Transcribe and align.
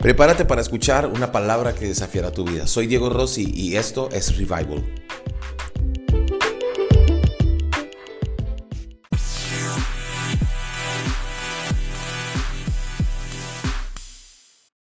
Prepárate 0.00 0.44
para 0.44 0.60
escuchar 0.60 1.06
una 1.06 1.32
palabra 1.32 1.74
que 1.74 1.86
desafiará 1.86 2.30
tu 2.30 2.44
vida. 2.44 2.68
Soy 2.68 2.86
Diego 2.86 3.10
Rossi 3.10 3.50
y 3.52 3.74
esto 3.74 4.08
es 4.12 4.36
Revival. 4.38 4.84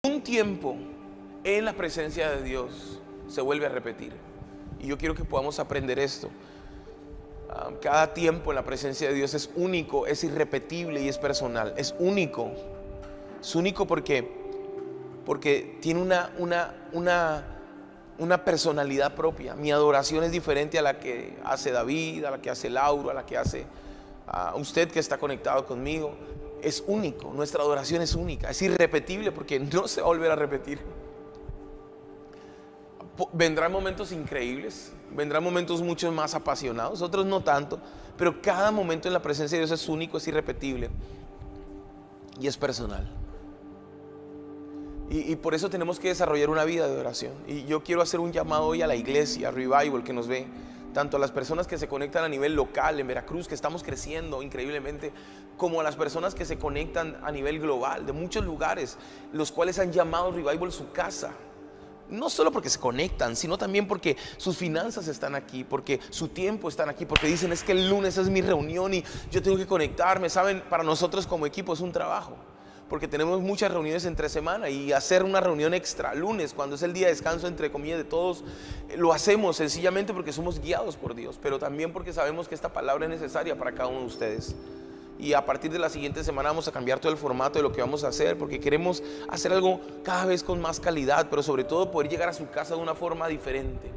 Un 0.03 0.21
tiempo 0.25 0.75
en 1.45 1.65
la 1.65 1.75
presencia 1.75 2.31
de 2.31 2.43
Dios 2.43 3.01
se 3.29 3.41
vuelve 3.41 3.67
a 3.67 3.69
repetir. 3.69 4.13
Y 4.81 4.89
yo 4.89 4.99
quiero 4.99 5.15
que 5.15 5.23
podamos 5.23 5.61
aprender 5.61 6.01
esto. 6.01 6.29
Ah, 7.51 7.71
Cada 7.81 8.15
tiempo 8.15 8.51
en 8.51 8.57
la 8.57 8.65
presencia 8.65 9.09
de 9.09 9.15
Dios 9.15 9.33
es 9.35 9.49
único, 9.55 10.09
es 10.09 10.25
irrepetible 10.25 11.01
y 11.01 11.09
es 11.09 11.19
personal. 11.19 11.73
Es 11.77 11.95
único. 12.01 12.51
Es 13.41 13.55
único 13.55 13.87
porque 13.87 14.44
porque 15.25 15.79
tiene 15.81 16.01
una, 16.01 16.31
una, 16.39 16.75
una, 16.93 17.45
una 18.19 18.45
personalidad 18.45 19.15
propia. 19.15 19.55
Mi 19.55 19.73
adoración 19.73 20.25
es 20.25 20.33
diferente 20.33 20.79
a 20.79 20.83
la 20.83 20.99
que 20.99 21.39
hace 21.45 21.71
David, 21.71 22.25
a 22.25 22.33
la 22.33 22.43
que 22.43 22.51
hace 22.51 22.71
Lauro, 22.71 23.11
a 23.11 23.15
la 23.15 23.27
que 23.27 23.37
hace 23.37 23.67
a 24.27 24.55
usted 24.57 24.91
que 24.91 25.01
está 25.01 25.19
conectado 25.19 25.65
conmigo. 25.67 26.15
Es 26.63 26.83
único, 26.87 27.33
nuestra 27.33 27.63
adoración 27.63 28.01
es 28.01 28.15
única, 28.15 28.51
es 28.51 28.63
irrepetible 28.63 29.33
porque 29.33 29.61
no 29.61 29.87
se 29.87 30.01
va 30.01 30.07
a 30.07 30.09
volver 30.09 30.31
a 30.31 30.37
repetir. 30.37 30.81
Vendrán 33.33 33.71
momentos 33.71 34.13
increíbles, 34.13 34.93
vendrán 35.15 35.45
momentos 35.45 35.83
mucho 35.83 36.11
más 36.11 36.35
apasionados, 36.35 37.03
otros 37.03 37.27
no 37.27 37.43
tanto, 37.43 37.79
pero 38.17 38.41
cada 38.41 38.71
momento 38.71 39.09
en 39.09 39.15
la 39.15 39.21
presencia 39.21 39.59
de 39.59 39.67
Dios 39.67 39.79
es 39.79 39.89
único, 39.89 40.17
es 40.17 40.27
irrepetible 40.27 40.89
y 42.41 42.47
es 42.47 42.57
personal. 42.57 43.24
Y, 45.11 45.37
por 45.37 45.55
eso 45.55 45.69
tenemos 45.69 46.01
que 46.01 46.09
desarrollar 46.09 46.49
una 46.49 46.65
vida 46.65 46.89
de 46.89 46.99
oración. 46.99 47.35
Y 47.47 47.65
yo 47.67 47.83
quiero 47.83 48.01
hacer 48.01 48.21
un 48.21 48.33
llamado 48.33 48.65
hoy 48.65 48.83
a 48.83 48.87
la 48.87 48.97
iglesia, 48.97 49.49
a 49.49 49.51
Revival, 49.51 50.03
que 50.03 50.15
nos 50.15 50.27
ve, 50.27 50.47
tanto 50.95 51.19
a 51.19 51.21
las 51.21 51.31
personas 51.31 51.67
que 51.67 51.77
se 51.77 51.89
conectan 51.89 52.25
a 52.25 52.29
nivel 52.29 52.55
local 52.55 52.99
en 52.99 53.07
Veracruz, 53.07 53.47
que 53.47 53.55
estamos 53.55 53.83
creciendo 53.83 54.43
increíblemente, 54.43 55.13
como 55.59 55.81
a 55.81 55.85
las 55.85 55.97
personas 55.97 56.35
que 56.35 56.47
se 56.47 56.59
conectan 56.59 57.19
a 57.23 57.31
nivel 57.31 57.61
global, 57.61 58.07
de 58.07 58.13
muchos 58.13 58.45
lugares, 58.45 58.97
los 59.33 59.53
cuales 59.53 59.79
han 59.79 59.93
llamado 59.93 60.33
Revival 60.33 60.73
su 60.73 60.91
casa. 60.91 61.33
No 62.09 62.29
solo 62.29 62.51
porque 62.51 62.71
se 62.71 62.79
conectan, 62.79 63.37
sino 63.37 63.57
también 63.57 63.87
porque 63.87 64.17
sus 64.37 64.57
finanzas 64.57 65.09
están 65.09 65.35
aquí, 65.35 65.65
porque 65.65 66.01
su 66.11 66.29
tiempo 66.29 66.69
están 66.69 66.89
aquí, 66.89 67.07
porque 67.07 67.27
dicen 67.27 67.53
es 67.53 67.63
que 67.63 67.73
el 67.73 67.89
lunes 67.89 68.17
es 68.19 68.29
mi 68.29 68.43
reunión 68.43 68.95
y 68.95 69.05
yo 69.31 69.43
tengo 69.43 69.57
que 69.57 69.67
conectarme. 69.67 70.29
Saben, 70.29 70.63
para 70.69 70.83
nosotros 70.83 71.27
como 71.27 71.47
equipo 71.47 71.73
es 71.73 71.81
un 71.81 71.93
trabajo, 71.93 72.37
porque 72.89 73.09
tenemos 73.09 73.41
muchas 73.41 73.73
reuniones 73.73 74.05
entre 74.05 74.29
semana 74.29 74.69
y 74.69 74.93
hacer 74.93 75.23
una 75.23 75.41
reunión 75.41 75.75
extra 75.75 76.15
lunes, 76.15 76.53
cuando 76.55 76.77
es 76.77 76.83
el 76.83 76.93
día 76.93 77.07
de 77.07 77.13
descanso 77.13 77.47
entre 77.47 77.71
comillas 77.71 77.99
de 77.99 78.05
todos, 78.05 78.45
eh, 78.89 78.97
lo 78.97 79.13
hacemos 79.13 79.57
sencillamente 79.57 80.13
porque 80.13 80.33
somos 80.33 80.61
guiados 80.61 80.97
por 80.97 81.15
Dios, 81.15 81.39
pero 81.43 81.59
también 81.59 81.93
porque 81.93 82.13
sabemos 82.13 82.49
que 82.49 82.55
esta 82.55 82.73
palabra 82.73 83.05
es 83.07 83.11
necesaria 83.11 83.57
para 83.57 83.73
cada 83.73 83.89
uno 83.89 84.01
de 84.01 84.07
ustedes. 84.07 84.55
Y 85.19 85.33
a 85.33 85.45
partir 85.47 85.71
de 85.71 85.79
la 85.79 85.89
siguiente 85.89 86.25
semana 86.25 86.49
vamos 86.51 86.67
a 86.69 86.73
cambiar 86.73 86.99
todo 86.99 87.13
el 87.13 87.19
formato 87.19 87.59
de 87.59 87.63
lo 87.63 87.73
que 87.73 87.81
vamos 87.81 88.03
a 88.05 88.09
hacer 88.09 88.37
porque 88.37 88.59
queremos 88.59 89.03
hacer 89.29 89.53
algo 89.53 89.81
cada 90.03 90.27
vez 90.27 90.43
con 90.43 90.61
más 90.61 90.81
calidad, 90.81 91.29
pero 91.31 91.43
sobre 91.43 91.65
todo 91.65 91.91
poder 91.91 92.11
llegar 92.11 92.29
a 92.29 92.33
su 92.33 92.51
casa 92.51 92.75
de 92.75 92.83
una 92.83 92.95
forma 92.95 93.29
diferente. 93.29 93.91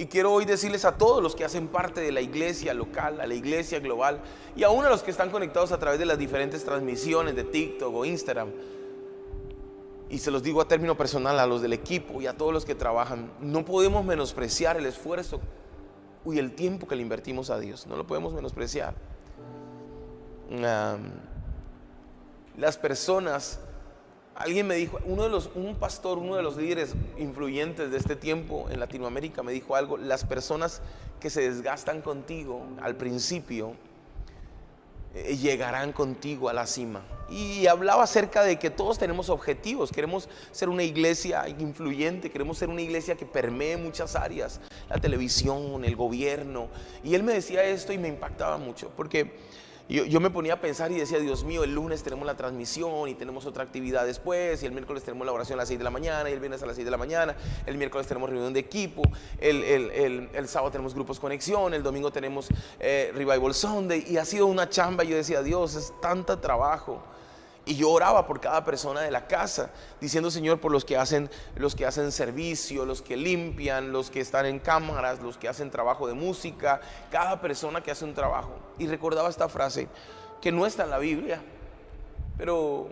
Y 0.00 0.06
quiero 0.06 0.32
hoy 0.32 0.46
decirles 0.46 0.86
a 0.86 0.96
todos 0.96 1.22
los 1.22 1.36
que 1.36 1.44
hacen 1.44 1.68
parte 1.68 2.00
de 2.00 2.10
la 2.10 2.22
iglesia 2.22 2.72
local, 2.72 3.20
a 3.20 3.26
la 3.26 3.34
iglesia 3.34 3.80
global 3.80 4.22
y 4.56 4.62
aún 4.62 4.82
a 4.82 4.88
los 4.88 5.02
que 5.02 5.10
están 5.10 5.28
conectados 5.28 5.72
a 5.72 5.78
través 5.78 5.98
de 5.98 6.06
las 6.06 6.16
diferentes 6.16 6.64
transmisiones 6.64 7.36
de 7.36 7.44
TikTok 7.44 7.94
o 7.94 8.06
Instagram. 8.06 8.48
Y 10.08 10.16
se 10.16 10.30
los 10.30 10.42
digo 10.42 10.62
a 10.62 10.64
término 10.66 10.96
personal 10.96 11.38
a 11.38 11.44
los 11.44 11.60
del 11.60 11.74
equipo 11.74 12.22
y 12.22 12.26
a 12.26 12.34
todos 12.34 12.50
los 12.50 12.64
que 12.64 12.74
trabajan, 12.74 13.30
no 13.40 13.66
podemos 13.66 14.02
menospreciar 14.02 14.78
el 14.78 14.86
esfuerzo 14.86 15.38
y 16.24 16.38
el 16.38 16.52
tiempo 16.54 16.88
que 16.88 16.96
le 16.96 17.02
invertimos 17.02 17.50
a 17.50 17.60
Dios, 17.60 17.86
no 17.86 17.94
lo 17.96 18.06
podemos 18.06 18.32
menospreciar. 18.32 18.94
Las 22.56 22.78
personas, 22.78 23.60
alguien 24.40 24.66
me 24.66 24.74
dijo, 24.74 24.98
uno 25.04 25.24
de 25.24 25.28
los, 25.28 25.50
un 25.54 25.76
pastor, 25.76 26.16
uno 26.16 26.34
de 26.34 26.42
los 26.42 26.56
líderes 26.56 26.94
influyentes 27.18 27.90
de 27.90 27.98
este 27.98 28.16
tiempo 28.16 28.68
en 28.70 28.80
Latinoamérica 28.80 29.42
me 29.42 29.52
dijo 29.52 29.76
algo, 29.76 29.98
las 29.98 30.24
personas 30.24 30.80
que 31.20 31.28
se 31.28 31.42
desgastan 31.42 32.00
contigo 32.00 32.62
al 32.80 32.96
principio 32.96 33.74
eh, 35.14 35.36
llegarán 35.36 35.92
contigo 35.92 36.48
a 36.48 36.54
la 36.54 36.66
cima. 36.66 37.02
Y 37.28 37.66
hablaba 37.66 38.04
acerca 38.04 38.42
de 38.42 38.58
que 38.58 38.70
todos 38.70 38.98
tenemos 38.98 39.28
objetivos, 39.28 39.92
queremos 39.92 40.28
ser 40.52 40.70
una 40.70 40.84
iglesia 40.84 41.46
influyente, 41.46 42.30
queremos 42.30 42.56
ser 42.56 42.70
una 42.70 42.80
iglesia 42.80 43.16
que 43.16 43.26
permee 43.26 43.76
muchas 43.76 44.16
áreas, 44.16 44.58
la 44.88 44.98
televisión, 44.98 45.84
el 45.84 45.96
gobierno. 45.96 46.68
Y 47.04 47.14
él 47.14 47.22
me 47.22 47.34
decía 47.34 47.62
esto 47.62 47.92
y 47.92 47.98
me 47.98 48.08
impactaba 48.08 48.56
mucho, 48.56 48.90
porque 48.96 49.36
yo, 49.90 50.04
yo 50.04 50.20
me 50.20 50.30
ponía 50.30 50.54
a 50.54 50.60
pensar 50.60 50.90
y 50.92 50.96
decía, 50.96 51.18
Dios 51.18 51.44
mío, 51.44 51.64
el 51.64 51.74
lunes 51.74 52.02
tenemos 52.02 52.24
la 52.26 52.36
transmisión 52.36 53.08
y 53.08 53.14
tenemos 53.14 53.44
otra 53.46 53.62
actividad 53.64 54.06
después, 54.06 54.62
y 54.62 54.66
el 54.66 54.72
miércoles 54.72 55.02
tenemos 55.02 55.26
la 55.26 55.32
oración 55.32 55.58
a 55.58 55.62
las 55.62 55.68
6 55.68 55.78
de 55.78 55.84
la 55.84 55.90
mañana, 55.90 56.30
y 56.30 56.32
el 56.32 56.40
viernes 56.40 56.62
a 56.62 56.66
las 56.66 56.76
6 56.76 56.84
de 56.84 56.90
la 56.90 56.96
mañana, 56.96 57.36
el 57.66 57.76
miércoles 57.76 58.06
tenemos 58.06 58.30
reunión 58.30 58.52
de 58.52 58.60
equipo, 58.60 59.02
el, 59.38 59.62
el- 59.64 59.90
el- 59.90 60.28
el 60.32 60.48
sábado 60.48 60.70
tenemos 60.70 60.94
grupos 60.94 61.18
conexión, 61.20 61.74
el 61.74 61.82
domingo 61.82 62.10
tenemos 62.10 62.48
eh, 62.78 63.10
Revival 63.14 63.52
Sunday, 63.54 64.04
y 64.08 64.16
ha 64.16 64.24
sido 64.24 64.46
una 64.46 64.68
chamba, 64.68 65.04
yo 65.04 65.16
decía, 65.16 65.42
Dios, 65.42 65.74
es 65.74 65.92
tanta 66.00 66.40
trabajo. 66.40 67.02
Y 67.66 67.76
yo 67.76 67.90
oraba 67.90 68.26
por 68.26 68.40
cada 68.40 68.64
persona 68.64 69.02
de 69.02 69.10
la 69.10 69.26
casa, 69.26 69.70
diciendo, 70.00 70.30
Señor, 70.30 70.60
por 70.60 70.72
los 70.72 70.84
que 70.84 70.96
hacen, 70.96 71.28
los 71.56 71.74
que 71.74 71.84
hacen 71.84 72.10
servicio, 72.10 72.86
los 72.86 73.02
que 73.02 73.16
limpian, 73.16 73.92
los 73.92 74.10
que 74.10 74.20
están 74.20 74.46
en 74.46 74.58
cámaras, 74.58 75.20
los 75.20 75.36
que 75.36 75.48
hacen 75.48 75.70
trabajo 75.70 76.08
de 76.08 76.14
música, 76.14 76.80
cada 77.10 77.40
persona 77.40 77.82
que 77.82 77.90
hace 77.90 78.04
un 78.04 78.14
trabajo. 78.14 78.52
Y 78.78 78.86
recordaba 78.86 79.28
esta 79.28 79.48
frase, 79.48 79.88
que 80.40 80.50
no 80.50 80.66
está 80.66 80.84
en 80.84 80.90
la 80.90 80.98
Biblia, 80.98 81.42
pero 82.38 82.88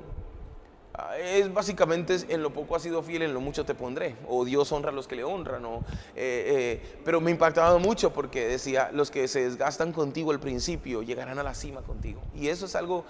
ah, 0.92 1.16
es 1.16 1.52
básicamente 1.52 2.16
en 2.28 2.42
lo 2.42 2.52
poco 2.52 2.76
has 2.76 2.82
sido 2.82 3.02
fiel, 3.02 3.22
en 3.22 3.32
lo 3.32 3.40
mucho 3.40 3.64
te 3.64 3.74
pondré. 3.74 4.16
O 4.28 4.44
Dios 4.44 4.70
honra 4.70 4.90
a 4.90 4.92
los 4.92 5.08
que 5.08 5.16
le 5.16 5.24
honran. 5.24 5.64
o, 5.64 5.78
eh, 6.14 6.82
eh, 6.84 6.98
pero 7.06 7.22
me 7.22 7.30
impactaba 7.30 7.78
mucho 7.78 8.12
porque 8.12 8.46
decía, 8.46 8.90
los 8.92 9.10
que 9.10 9.26
se 9.28 9.44
desgastan 9.44 9.92
contigo 9.92 10.30
al 10.30 10.40
principio 10.40 11.02
llegarán 11.02 11.38
a 11.38 11.42
la 11.42 11.54
cima 11.54 11.80
contigo. 11.80 12.20
Y 12.34 12.48
eso 12.48 12.66
es 12.66 12.76
algo 12.76 13.06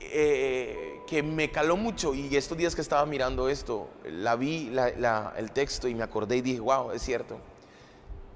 eh, 0.00 1.02
que 1.06 1.22
me 1.22 1.50
caló 1.50 1.76
mucho 1.76 2.14
y 2.14 2.34
estos 2.34 2.56
días 2.56 2.74
que 2.74 2.80
estaba 2.80 3.04
mirando 3.04 3.48
esto, 3.48 3.88
la 4.04 4.34
vi 4.36 4.72
el 5.36 5.52
texto 5.52 5.88
y 5.88 5.94
me 5.94 6.02
acordé 6.02 6.38
y 6.38 6.40
dije, 6.40 6.60
wow, 6.60 6.92
es 6.92 7.02
cierto. 7.02 7.38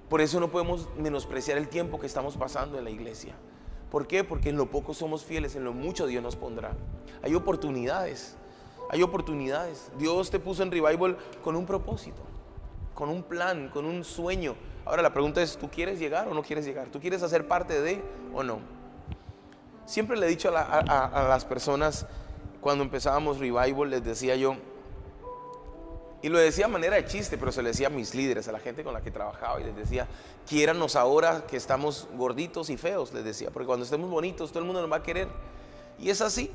Por 0.09 0.21
eso 0.21 0.39
no 0.39 0.51
podemos 0.51 0.89
menospreciar 0.97 1.57
el 1.57 1.69
tiempo 1.69 1.99
que 1.99 2.07
estamos 2.07 2.37
pasando 2.37 2.79
en 2.79 2.85
la 2.85 2.91
iglesia. 2.91 3.35
¿Por 3.91 4.07
qué? 4.07 4.25
Porque 4.25 4.51
en 4.51 4.57
lo 4.57 4.71
poco 4.71 4.93
somos 4.93 5.25
fieles, 5.25 5.57
en 5.57 5.65
lo 5.65 5.73
mucho 5.73 6.07
Dios 6.07 6.23
nos 6.23 6.37
pondrá. 6.37 6.73
Hay 7.23 7.35
oportunidades, 7.35 8.37
hay 8.91 9.03
oportunidades. 9.03 9.91
Dios 9.99 10.31
te 10.31 10.39
puso 10.39 10.63
en 10.63 10.71
revival 10.71 11.17
con 11.43 11.57
un 11.57 11.65
propósito, 11.65 12.23
con 12.95 13.09
un 13.09 13.23
plan, 13.23 13.71
con 13.71 13.87
un 13.87 14.05
sueño. 14.05 14.57
Ahora 14.85 15.01
la 15.01 15.13
pregunta 15.13 15.41
es, 15.41 15.57
¿tú 15.57 15.71
quieres 15.71 15.99
llegar 15.99 16.29
o 16.29 16.35
no 16.35 16.43
quieres 16.43 16.67
llegar? 16.67 16.89
¿Tú 16.89 17.01
quieres 17.01 17.23
hacer 17.23 17.49
parte 17.49 17.81
de 17.81 18.03
o 18.35 18.43
no? 18.43 18.74
Siempre 19.87 20.17
le 20.17 20.27
he 20.27 20.29
dicho 20.29 20.49
a, 20.49 20.53
la- 20.53 20.63
a- 20.63 20.81
a- 20.87 21.25
a 21.25 21.29
las 21.29 21.45
personas, 21.45 22.07
cuando 22.61 22.85
empezábamos 22.85 23.39
Revival, 23.39 23.91
les 23.91 24.05
decía 24.05 24.37
yo, 24.37 24.57
y 26.23 26.31
lo 26.31 26.39
decía 26.39 26.65
a 26.65 26.69
manera 26.69 26.97
de 26.97 27.05
chiste, 27.05 27.37
pero 27.37 27.53
se 27.53 27.61
lo 27.61 27.69
decía 27.69 27.89
a 27.89 27.91
mis 27.91 28.15
líderes, 28.15 28.49
a 28.49 28.53
la 28.53 28.59
gente 28.59 28.83
con 28.83 28.95
la 28.95 29.03
que 29.03 29.11
trabajaba, 29.11 29.61
y 29.61 29.65
les 29.65 29.77
decía, 29.77 30.09
quiéranos 30.49 30.97
ahora 30.97 31.43
que 31.47 31.59
estamos 31.59 32.09
gorditos 32.17 32.71
y 32.71 32.79
feos, 32.79 33.13
les 33.13 33.25
decía, 33.25 33.51
porque 33.51 33.67
cuando 33.67 33.85
estemos 33.85 34.09
bonitos 34.09 34.49
todo 34.51 34.61
el 34.61 34.65
mundo 34.65 34.81
nos 34.81 34.91
va 34.91 34.97
a 34.97 35.03
querer. 35.03 35.29
Y 35.99 36.09
es 36.09 36.23
así. 36.23 36.51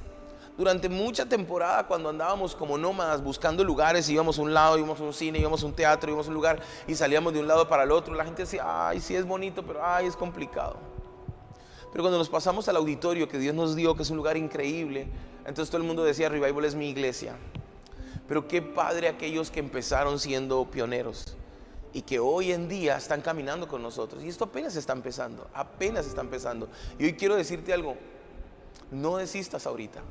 Durante 0.58 0.90
mucha 0.90 1.26
temporada, 1.28 1.86
cuando 1.88 2.10
andábamos 2.10 2.56
como 2.56 2.78
nómadas 2.80 3.24
buscando 3.24 3.64
lugares, 3.64 4.10
íbamos 4.10 4.40
a 4.40 4.42
un 4.42 4.54
lado, 4.56 4.78
íbamos 4.78 5.00
a 5.00 5.04
un 5.04 5.14
cine, 5.14 5.38
íbamos 5.40 5.62
a 5.64 5.68
un 5.68 5.74
teatro, 5.74 6.10
íbamos 6.10 6.26
a 6.26 6.30
un 6.30 6.36
lugar 6.36 6.60
y 6.88 6.96
salíamos 6.96 7.32
de 7.32 7.40
un 7.40 7.48
lado 7.48 7.70
para 7.70 7.84
el 7.84 7.92
otro, 7.92 8.14
la 8.16 8.26
gente 8.26 8.42
decía, 8.42 8.64
ay, 8.90 9.00
sí 9.00 9.16
es 9.16 9.24
bonito, 9.26 9.64
pero 9.64 9.86
ay, 9.86 10.08
es 10.08 10.16
complicado. 10.18 10.78
Pero 11.92 12.04
cuando 12.04 12.18
nos 12.18 12.30
pasamos 12.30 12.68
al 12.70 12.76
auditorio 12.76 13.28
que 13.28 13.40
Dios 13.40 13.56
nos 13.56 13.76
dio, 13.76 13.96
que 13.96 14.04
es 14.04 14.10
un 14.10 14.18
lugar 14.18 14.38
increíble, 14.38 15.08
entonces 15.46 15.70
todo 15.70 15.82
el 15.82 15.88
mundo 15.88 16.04
decía, 16.04 16.30
Revival 16.30 16.66
es 16.66 16.76
mi 16.76 16.90
iglesia. 16.90 17.36
Pero 18.28 18.48
qué 18.48 18.62
padre 18.62 19.08
aquellos 19.08 19.50
que 19.50 19.60
empezaron 19.60 20.20
siendo 20.20 20.64
pioneros 20.70 21.36
y 21.94 22.04
que 22.04 22.20
hoy 22.20 22.52
en 22.52 22.70
día 22.70 22.96
están 22.98 23.22
caminando 23.22 23.68
con 23.68 23.82
nosotros. 23.82 24.24
Y 24.24 24.30
esto 24.30 24.46
apenas 24.46 24.76
está 24.76 24.94
empezando, 24.94 25.48
apenas 25.54 26.06
está 26.06 26.22
empezando. 26.22 26.70
Y 27.00 27.06
hoy 27.06 27.14
quiero 27.14 27.36
decirte 27.36 27.74
algo, 27.74 27.96
no 28.92 29.18
desistas 29.18 29.66
ahorita. 29.66 30.02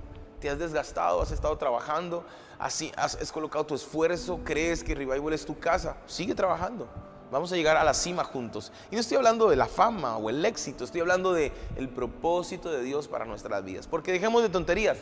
Te 0.41 0.51
has 0.51 0.59
desgastado, 0.59 1.23
has 1.23 1.31
estado 1.31 1.57
trabajando, 1.59 2.25
así 2.59 2.93
has, 2.97 3.15
has 3.15 3.31
colocado 3.31 3.65
tu 3.67 3.75
esfuerzo, 3.77 4.41
crees 4.45 4.83
que 4.83 4.95
Revival 4.97 5.33
es 5.33 5.47
tu 5.47 5.57
casa. 5.59 5.97
Sigue 6.07 6.35
trabajando. 6.35 6.89
Vamos 7.31 7.53
a 7.53 7.57
llegar 7.57 7.77
a 7.77 7.85
la 7.85 7.95
cima 7.95 8.25
juntos. 8.25 8.73
Y 8.91 8.95
no 8.95 9.01
estoy 9.01 9.17
hablando 9.17 9.49
de 9.49 9.57
la 9.57 9.67
fama 9.67 10.17
o 10.17 10.31
el 10.31 10.45
éxito, 10.45 10.85
estoy 10.85 11.01
hablando 11.01 11.33
de 11.33 11.53
el 11.77 11.89
propósito 11.89 12.71
de 12.71 12.83
Dios 12.83 13.09
para 13.09 13.25
nuestras 13.25 13.65
vidas. 13.65 13.87
Porque 13.87 14.13
dejemos 14.13 14.43
de 14.43 14.49
tonterías. 14.49 14.99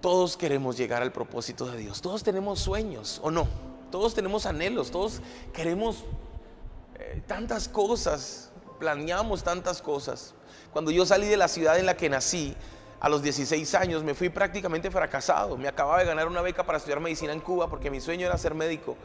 todos 0.00 0.36
queremos 0.36 0.76
llegar 0.76 1.02
al 1.02 1.12
propósito 1.12 1.66
de 1.66 1.78
Dios. 1.78 2.02
Todos 2.02 2.22
tenemos 2.22 2.58
sueños, 2.58 3.20
¿o 3.22 3.30
no? 3.30 3.46
Todos 3.90 4.14
tenemos 4.14 4.46
anhelos, 4.46 4.90
todos 4.90 5.20
queremos 5.52 6.04
eh, 6.98 7.22
tantas 7.26 7.68
cosas, 7.68 8.50
planeamos 8.80 9.44
tantas 9.44 9.80
cosas. 9.80 10.34
Cuando 10.72 10.90
yo 10.90 11.06
salí 11.06 11.28
de 11.28 11.36
la 11.36 11.46
ciudad 11.46 11.78
en 11.78 11.86
la 11.86 11.96
que 11.96 12.08
nací, 12.08 12.56
a 13.02 13.08
los 13.08 13.20
16 13.20 13.74
años, 13.74 14.04
me 14.04 14.14
fui 14.14 14.28
prácticamente 14.28 14.88
fracasado. 14.88 15.56
Me 15.56 15.66
acababa 15.66 15.98
de 15.98 16.04
ganar 16.04 16.28
una 16.28 16.40
beca 16.40 16.64
para 16.64 16.78
estudiar 16.78 17.00
medicina 17.00 17.32
en 17.32 17.40
Cuba 17.40 17.68
porque 17.68 17.90
mi 17.90 18.00
sueño 18.00 18.26
era 18.26 18.38
ser 18.38 18.54
médico. 18.54 18.96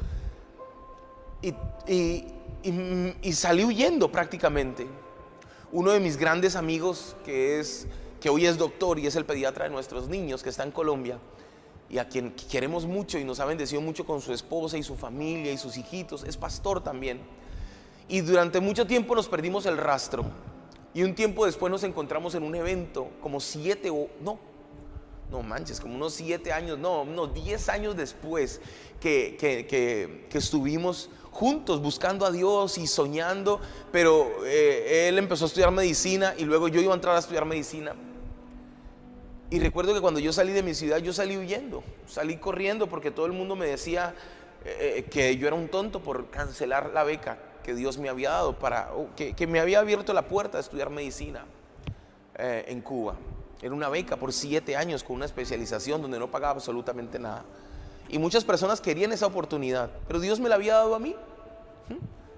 Y, 1.41 1.53
y 3.21 3.33
salí 3.33 3.63
huyendo 3.63 4.11
prácticamente. 4.11 4.87
Uno 5.71 5.91
de 5.91 5.99
mis 5.99 6.17
grandes 6.17 6.55
amigos, 6.55 7.15
que, 7.25 7.59
es, 7.59 7.87
que 8.21 8.29
hoy 8.29 8.45
es 8.45 8.57
doctor 8.57 8.99
y 8.99 9.07
es 9.07 9.15
el 9.15 9.25
pediatra 9.25 9.65
de 9.65 9.69
nuestros 9.69 10.07
niños, 10.07 10.41
que 10.41 10.49
está 10.49 10.63
en 10.63 10.71
Colombia, 10.71 11.19
y 11.89 11.97
a 11.97 12.07
quien 12.07 12.31
queremos 12.31 12.85
mucho 12.85 13.17
y 13.17 13.23
nos 13.23 13.39
ha 13.39 13.45
bendecido 13.45 13.81
mucho 13.81 14.05
con 14.05 14.21
su 14.21 14.33
esposa 14.33 14.77
y 14.77 14.83
su 14.83 14.95
familia 14.95 15.51
y 15.51 15.57
sus 15.57 15.77
hijitos, 15.77 16.23
es 16.23 16.37
pastor 16.37 16.81
también. 16.81 17.19
Y 18.07 18.21
durante 18.21 18.59
mucho 18.59 18.87
tiempo 18.87 19.13
nos 19.15 19.27
perdimos 19.27 19.65
el 19.65 19.77
rastro. 19.77 20.25
Y 20.93 21.03
un 21.03 21.15
tiempo 21.15 21.45
después 21.45 21.69
nos 21.69 21.83
encontramos 21.83 22.33
en 22.35 22.43
un 22.43 22.55
evento, 22.55 23.09
como 23.21 23.39
siete 23.39 23.89
o 23.89 24.07
no, 24.21 24.39
no 25.31 25.43
manches, 25.43 25.79
como 25.79 25.95
unos 25.95 26.13
siete 26.13 26.53
años, 26.53 26.79
no, 26.79 27.01
unos 27.01 27.33
diez 27.33 27.67
años 27.69 27.95
después 27.97 28.61
que, 28.99 29.35
que, 29.37 30.37
estuvimos 30.37 31.09
juntos 31.31 31.81
buscando 31.81 32.25
a 32.25 32.31
Dios 32.31 32.77
y 32.77 32.87
soñando, 32.87 33.59
pero 33.91 34.45
eh, 34.45 35.07
él 35.09 35.17
empezó 35.17 35.45
a 35.45 35.47
estudiar 35.47 35.71
medicina 35.71 36.33
y 36.37 36.45
luego 36.45 36.67
yo 36.67 36.79
iba 36.81 36.93
a 36.93 36.95
entrar 36.95 37.15
a 37.15 37.19
estudiar 37.19 37.45
medicina. 37.45 37.93
Y 39.49 39.59
recuerdo 39.59 39.93
que 39.93 40.01
cuando 40.01 40.19
yo 40.19 40.33
salí 40.33 40.51
de 40.51 40.63
mi 40.63 40.73
ciudad, 40.73 40.97
yo 40.97 41.13
salí 41.13 41.37
huyendo, 41.37 41.83
salí 42.05 42.37
corriendo 42.37 42.87
porque 42.87 43.11
todo 43.11 43.25
el 43.25 43.33
mundo 43.33 43.55
me 43.55 43.65
decía 43.65 44.13
eh, 44.65 44.95
eh, 44.97 45.03
que 45.03 45.37
yo 45.37 45.47
era 45.47 45.55
un 45.55 45.67
tonto 45.67 46.01
por 46.01 46.29
cancelar 46.29 46.91
la 46.93 47.03
beca 47.03 47.37
que 47.63 47.73
Dios 47.73 47.97
me 47.97 48.07
había 48.07 48.29
dado, 48.29 48.57
para, 48.57 48.89
que, 49.17 49.47
me 49.47 49.59
había 49.59 49.79
abierto 49.79 50.13
la 50.13 50.29
puerta 50.29 50.57
a 50.57 50.61
estudiar 50.61 50.89
medicina 50.89 51.43
en 52.39 52.81
Cuba. 52.81 53.15
Era 53.61 53.73
una 53.73 53.89
beca 53.89 54.17
por 54.17 54.33
siete 54.33 54.75
años 54.75 55.03
con 55.03 55.15
una 55.15 55.25
especialización 55.25 56.01
donde 56.01 56.19
no 56.19 56.29
pagaba 56.29 56.53
absolutamente 56.53 57.19
nada. 57.19 57.43
Y 58.09 58.19
muchas 58.19 58.45
personas 58.45 58.79
querían 58.79 59.11
esa 59.11 59.25
oportunidad, 59.25 59.89
pero 60.07 60.19
Dios 60.19 60.39
me 60.39 60.49
la 60.49 60.55
había 60.55 60.75
dado 60.75 60.95
a 60.95 60.99
mí. 60.99 61.15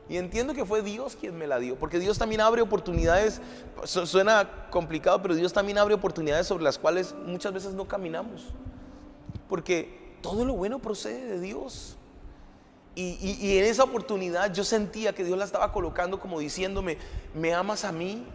Y 0.10 0.18
entiendo 0.18 0.56
que 0.56 0.66
fue 0.66 0.82
Dios 0.82 1.16
quien 1.16 1.38
me 1.38 1.46
la 1.46 1.60
dio, 1.60 1.76
porque 1.76 2.00
Dios 2.00 2.18
también 2.18 2.42
abre 2.42 2.64
oportunidades, 2.64 3.42
suena 3.84 4.68
complicado, 4.72 5.22
pero 5.22 5.36
Dios 5.36 5.54
también 5.54 5.78
abre 5.78 5.94
oportunidades 5.94 6.48
sobre 6.48 6.64
las 6.64 6.80
cuales 6.80 7.14
muchas 7.28 7.54
veces 7.54 7.74
no 7.74 7.88
caminamos. 7.88 8.48
Porque 9.48 10.16
todo 10.22 10.46
lo 10.46 10.56
bueno 10.56 10.80
procede 10.80 11.26
de 11.26 11.40
Dios. 11.40 11.96
Y, 12.96 13.58
en 13.58 13.66
esa 13.66 13.84
oportunidad 13.84 14.52
yo 14.52 14.66
sentía 14.66 15.14
que 15.14 15.24
Dios 15.24 15.38
la 15.38 15.46
estaba 15.46 15.72
colocando 15.72 16.20
como 16.20 16.40
diciéndome, 16.40 16.98
¿me 17.34 17.54
amas 17.54 17.86
a 17.86 17.94
mí? 17.94 18.26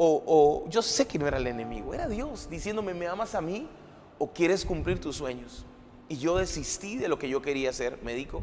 O, 0.00 0.64
yo 0.68 0.80
sé 0.80 1.08
que 1.08 1.18
no 1.18 1.26
era 1.26 1.38
el 1.38 1.46
enemigo, 1.48 1.92
era 1.92 2.06
Dios 2.06 2.48
diciéndome, 2.48 2.94
¿me 2.94 3.08
amas 3.08 3.34
a 3.34 3.40
mí? 3.40 3.68
¿O 4.16 4.32
quieres 4.32 4.64
cumplir 4.64 5.00
tus 5.00 5.16
sueños? 5.16 5.66
Y 6.08 6.18
yo 6.18 6.36
desistí 6.38 6.96
de 6.96 7.08
lo 7.08 7.18
que 7.18 7.28
yo 7.28 7.42
quería 7.42 7.72
ser 7.72 8.00
médico 8.04 8.42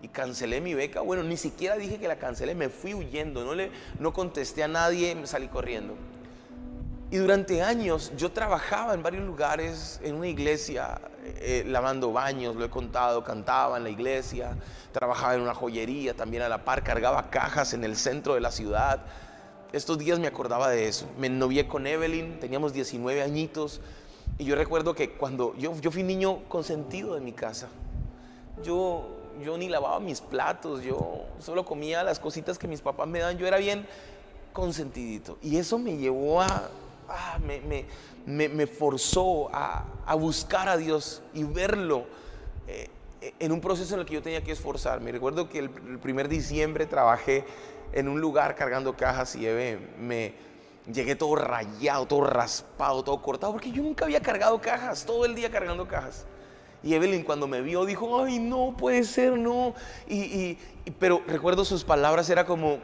y 0.00 0.08
cancelé 0.08 0.60
mi 0.60 0.74
beca. 0.74 1.00
Bueno, 1.00 1.24
ni 1.24 1.36
siquiera 1.36 1.76
dije 1.76 1.98
que 1.98 2.06
la 2.06 2.18
cancelé, 2.18 2.54
me 2.54 2.68
fui 2.68 2.94
huyendo, 2.94 3.44
no, 3.44 3.54
le, 3.54 3.72
no 3.98 4.12
contesté 4.12 4.62
a 4.62 4.68
nadie, 4.68 5.14
me 5.16 5.26
salí 5.26 5.48
corriendo. 5.48 5.96
Y 7.10 7.16
durante 7.16 7.60
años 7.62 8.12
yo 8.16 8.30
trabajaba 8.30 8.94
en 8.94 9.02
varios 9.02 9.26
lugares, 9.26 10.00
en 10.04 10.14
una 10.14 10.28
iglesia, 10.28 11.00
eh, 11.24 11.64
lavando 11.66 12.12
baños, 12.12 12.54
lo 12.54 12.64
he 12.64 12.70
contado, 12.70 13.24
cantaba 13.24 13.76
en 13.78 13.82
la 13.82 13.90
iglesia, 13.90 14.56
trabajaba 14.92 15.34
en 15.34 15.40
una 15.40 15.52
joyería, 15.52 16.14
también 16.14 16.44
a 16.44 16.48
la 16.48 16.64
par, 16.64 16.84
cargaba 16.84 17.28
cajas 17.28 17.74
en 17.74 17.82
el 17.82 17.96
centro 17.96 18.34
de 18.34 18.40
la 18.40 18.52
ciudad. 18.52 19.04
Estos 19.72 19.98
días 19.98 20.18
me 20.18 20.26
acordaba 20.26 20.68
de 20.70 20.88
eso. 20.88 21.06
Me 21.18 21.28
novié 21.28 21.68
con 21.68 21.86
Evelyn, 21.86 22.40
teníamos 22.40 22.72
19 22.72 23.22
añitos, 23.22 23.80
y 24.38 24.44
yo 24.44 24.56
recuerdo 24.56 24.94
que 24.94 25.12
cuando 25.12 25.54
yo, 25.56 25.74
yo 25.80 25.90
fui 25.90 26.02
niño 26.02 26.44
consentido 26.48 27.14
de 27.14 27.20
mi 27.20 27.32
casa, 27.32 27.68
yo, 28.64 29.08
yo 29.44 29.58
ni 29.58 29.68
lavaba 29.68 30.00
mis 30.00 30.20
platos, 30.20 30.82
yo 30.82 31.24
solo 31.38 31.64
comía 31.64 32.02
las 32.02 32.18
cositas 32.18 32.58
que 32.58 32.66
mis 32.66 32.80
papás 32.80 33.06
me 33.06 33.20
dan, 33.20 33.38
yo 33.38 33.46
era 33.46 33.58
bien 33.58 33.86
consentidito. 34.52 35.38
Y 35.42 35.56
eso 35.56 35.78
me 35.78 35.96
llevó 35.96 36.42
a 36.42 36.70
Ah, 37.12 37.40
me, 38.24 38.66
forzó 38.68 39.50
a, 39.52 40.14
buscar 40.14 40.68
a 40.68 40.76
Dios 40.76 41.22
y 41.34 41.42
verlo 41.42 42.04
eh, 42.68 42.88
en 43.40 43.50
un 43.50 43.60
proceso 43.60 43.94
en 43.94 44.00
el 44.00 44.06
que 44.06 44.14
yo 44.14 44.22
tenía 44.22 44.44
que 44.44 44.52
esforzarme. 44.52 45.10
Recuerdo 45.10 45.48
que 45.48 45.58
el, 45.58 45.70
primer 45.70 46.28
diciembre 46.28 46.86
trabajé 46.86 47.44
en 47.92 48.08
un 48.08 48.20
lugar 48.20 48.54
cargando 48.54 48.96
cajas 48.96 49.34
y 49.34 49.46
me 49.98 50.34
llegué 50.92 51.14
todo 51.16 51.36
rayado, 51.36 52.06
todo 52.06 52.22
raspado, 52.22 53.02
todo 53.02 53.20
cortado, 53.20 53.52
porque 53.52 53.70
yo 53.70 53.82
nunca 53.82 54.04
había 54.04 54.20
cargado 54.20 54.60
cajas, 54.60 55.04
todo 55.04 55.24
el 55.24 55.34
día 55.34 55.50
cargando 55.50 55.86
cajas. 55.86 56.26
Y 56.82 56.94
Evelyn 56.94 57.24
cuando 57.24 57.46
me 57.46 57.60
vio 57.60 57.84
dijo, 57.84 58.24
ay, 58.24 58.38
no 58.38 58.74
puede 58.76 59.04
ser, 59.04 59.36
no. 59.36 59.74
y, 60.08 60.56
pero 60.98 61.22
recuerdo 61.26 61.64
sus 61.64 61.84
palabras, 61.84 62.30
era 62.30 62.46
como, 62.46 62.78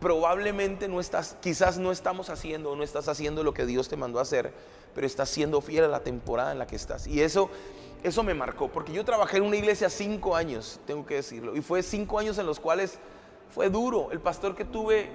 probablemente 0.00 0.88
no 0.88 1.00
estás, 1.00 1.36
quizás 1.40 1.78
no 1.78 1.92
estamos 1.92 2.30
haciendo 2.30 2.74
no 2.76 2.82
estás 2.82 3.08
haciendo 3.08 3.42
lo 3.42 3.54
que 3.54 3.66
Dios 3.66 3.88
te 3.88 3.96
mandó 3.96 4.18
a 4.18 4.22
hacer, 4.22 4.52
pero 4.94 5.06
estás 5.06 5.28
siendo 5.28 5.60
fiel 5.60 5.84
a 5.84 5.88
la 5.88 6.00
temporada 6.00 6.52
en 6.52 6.58
la 6.58 6.66
que 6.66 6.76
estás. 6.76 7.06
Y 7.06 7.22
eso, 7.22 7.50
eso 8.02 8.22
me 8.22 8.34
marcó, 8.34 8.68
porque 8.68 8.92
yo 8.92 9.04
trabajé 9.04 9.38
en 9.38 9.44
una 9.44 9.56
iglesia 9.56 9.90
cinco 9.90 10.36
años, 10.36 10.80
tengo 10.86 11.06
que 11.06 11.16
decirlo, 11.16 11.56
y 11.56 11.60
fue 11.60 11.82
cinco 11.82 12.18
años 12.18 12.38
en 12.38 12.46
los 12.46 12.60
cuales 12.60 12.98
fue 13.50 13.70
duro. 13.70 14.10
El 14.12 14.20
pastor 14.20 14.54
que 14.54 14.64
tuve 14.64 15.08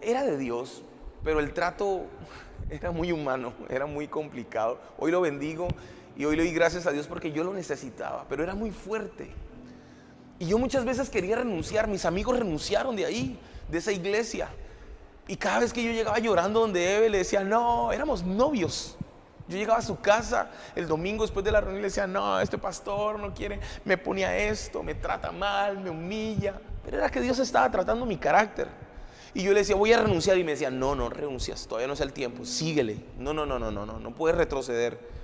era 0.00 0.22
de 0.22 0.36
Dios, 0.36 0.82
pero 1.22 1.40
el 1.40 1.52
trato 1.52 2.02
era 2.70 2.90
muy 2.90 3.12
humano, 3.12 3.52
era 3.68 3.86
muy 3.86 4.08
complicado. 4.08 4.78
Hoy 4.98 5.10
lo 5.10 5.20
bendigo 5.20 5.68
y 6.16 6.24
hoy 6.24 6.36
le 6.36 6.44
doy 6.44 6.52
gracias 6.52 6.86
a 6.86 6.92
Dios 6.92 7.06
porque 7.06 7.32
yo 7.32 7.44
lo 7.44 7.52
necesitaba, 7.52 8.26
pero 8.28 8.42
era 8.42 8.54
muy 8.54 8.70
fuerte. 8.70 9.30
Y 10.38 10.46
yo 10.46 10.58
muchas 10.58 10.84
veces 10.84 11.10
quería 11.10 11.36
renunciar, 11.36 11.88
mis 11.88 12.04
amigos 12.04 12.38
renunciaron 12.38 12.96
de 12.96 13.06
ahí, 13.06 13.38
de 13.68 13.78
esa 13.78 13.92
iglesia. 13.92 14.48
Y 15.26 15.36
cada 15.36 15.60
vez 15.60 15.72
que 15.72 15.82
yo 15.82 15.90
llegaba 15.90 16.18
llorando 16.18 16.60
donde 16.60 16.96
Eve, 16.96 17.08
le 17.08 17.18
decía, 17.18 17.44
no, 17.44 17.92
éramos 17.92 18.24
novios. 18.24 18.96
Yo 19.48 19.58
llegaba 19.58 19.78
a 19.78 19.82
su 19.82 20.00
casa 20.00 20.50
el 20.74 20.88
domingo 20.88 21.22
después 21.22 21.44
de 21.44 21.52
la 21.52 21.60
reunión 21.60 21.80
y 21.80 21.82
le 21.82 21.88
decía, 21.88 22.06
no, 22.06 22.40
este 22.40 22.56
pastor 22.58 23.18
no 23.18 23.34
quiere, 23.34 23.60
me 23.84 23.98
ponía 23.98 24.36
esto, 24.36 24.82
me 24.82 24.94
trata 24.94 25.32
mal, 25.32 25.78
me 25.78 25.90
humilla. 25.90 26.54
Pero 26.84 26.98
era 26.98 27.10
que 27.10 27.20
Dios 27.20 27.38
estaba 27.38 27.70
tratando 27.70 28.06
mi 28.06 28.16
carácter. 28.16 28.68
Y 29.34 29.42
yo 29.42 29.52
le 29.52 29.60
decía, 29.60 29.74
voy 29.74 29.92
a 29.92 29.98
renunciar. 29.98 30.38
Y 30.38 30.44
me 30.44 30.52
decía, 30.52 30.70
no, 30.70 30.94
no 30.94 31.08
renuncias, 31.10 31.66
todavía 31.66 31.88
no 31.88 31.94
es 31.94 32.00
el 32.00 32.12
tiempo, 32.12 32.44
síguele. 32.44 33.04
No, 33.18 33.34
no, 33.34 33.44
no, 33.44 33.58
no, 33.58 33.70
no, 33.70 33.84
no, 33.84 33.98
no 33.98 34.14
puedes 34.14 34.36
retroceder 34.36 35.14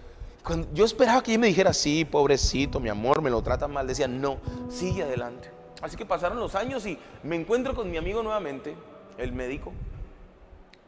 yo 0.73 0.85
esperaba 0.85 1.23
que 1.23 1.33
ella 1.33 1.41
me 1.41 1.47
dijera, 1.49 1.73
sí, 1.73 2.05
pobrecito, 2.05 2.81
mi 2.81 2.89
amor, 2.89 3.23
me 3.23 3.31
lo 3.31 3.43
trata 3.43 3.69
mal. 3.69 3.87
Decía, 3.87 4.09
no, 4.09 4.39
sigue 4.71 5.03
adelante. 5.03 5.51
Así 5.83 5.97
que 5.97 6.07
pasaron 6.07 6.39
los 6.39 6.55
años 6.55 6.87
y 6.87 6.99
me 7.23 7.37
encuentro 7.37 7.75
con 7.75 7.91
mi 7.91 7.97
amigo 7.97 8.23
nuevamente, 8.23 8.75
el 9.19 9.33
médico. 9.33 9.73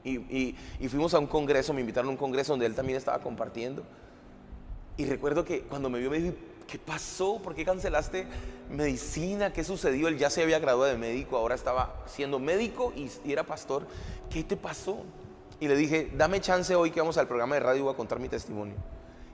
Y, 0.04 0.56
fuimos 0.88 1.14
a 1.14 1.18
un 1.18 1.26
congreso, 1.26 1.72
me 1.72 1.80
invitaron 1.80 2.08
a 2.08 2.10
un 2.12 2.16
congreso 2.16 2.52
donde 2.52 2.66
él 2.66 2.74
también 2.74 2.96
estaba 2.96 3.18
compartiendo. 3.20 3.82
Y 4.96 5.04
recuerdo 5.06 5.44
que 5.44 5.62
cuando 5.62 5.88
me 5.88 5.98
vio 5.98 6.10
me 6.10 6.18
dijo, 6.18 6.34
¿qué 6.66 6.78
pasó? 6.78 7.40
¿Por 7.42 7.54
qué 7.54 7.64
cancelaste 7.64 8.26
medicina? 8.70 9.52
¿Qué 9.52 9.64
sucedió? 9.64 10.08
Él 10.08 10.18
ya 10.18 10.28
se 10.28 10.42
había 10.42 10.58
graduado 10.58 10.90
de 10.90 10.98
médico, 10.98 11.36
ahora 11.36 11.54
estaba 11.54 12.04
siendo 12.06 12.38
médico 12.38 12.92
y, 12.96 13.10
era 13.30 13.44
pastor. 13.44 13.86
¿Qué 14.28 14.42
te 14.44 14.56
pasó? 14.56 15.04
Y 15.60 15.68
le 15.68 15.76
dije, 15.76 16.10
dame 16.16 16.40
chance 16.40 16.74
hoy 16.74 16.90
que 16.90 17.00
vamos 17.00 17.16
al 17.18 17.28
programa 17.28 17.54
de 17.54 17.60
radio 17.60 17.80
y 17.80 17.82
voy 17.82 17.92
a 17.92 17.96
contar 17.96 18.18
mi 18.18 18.28
testimonio 18.28 18.76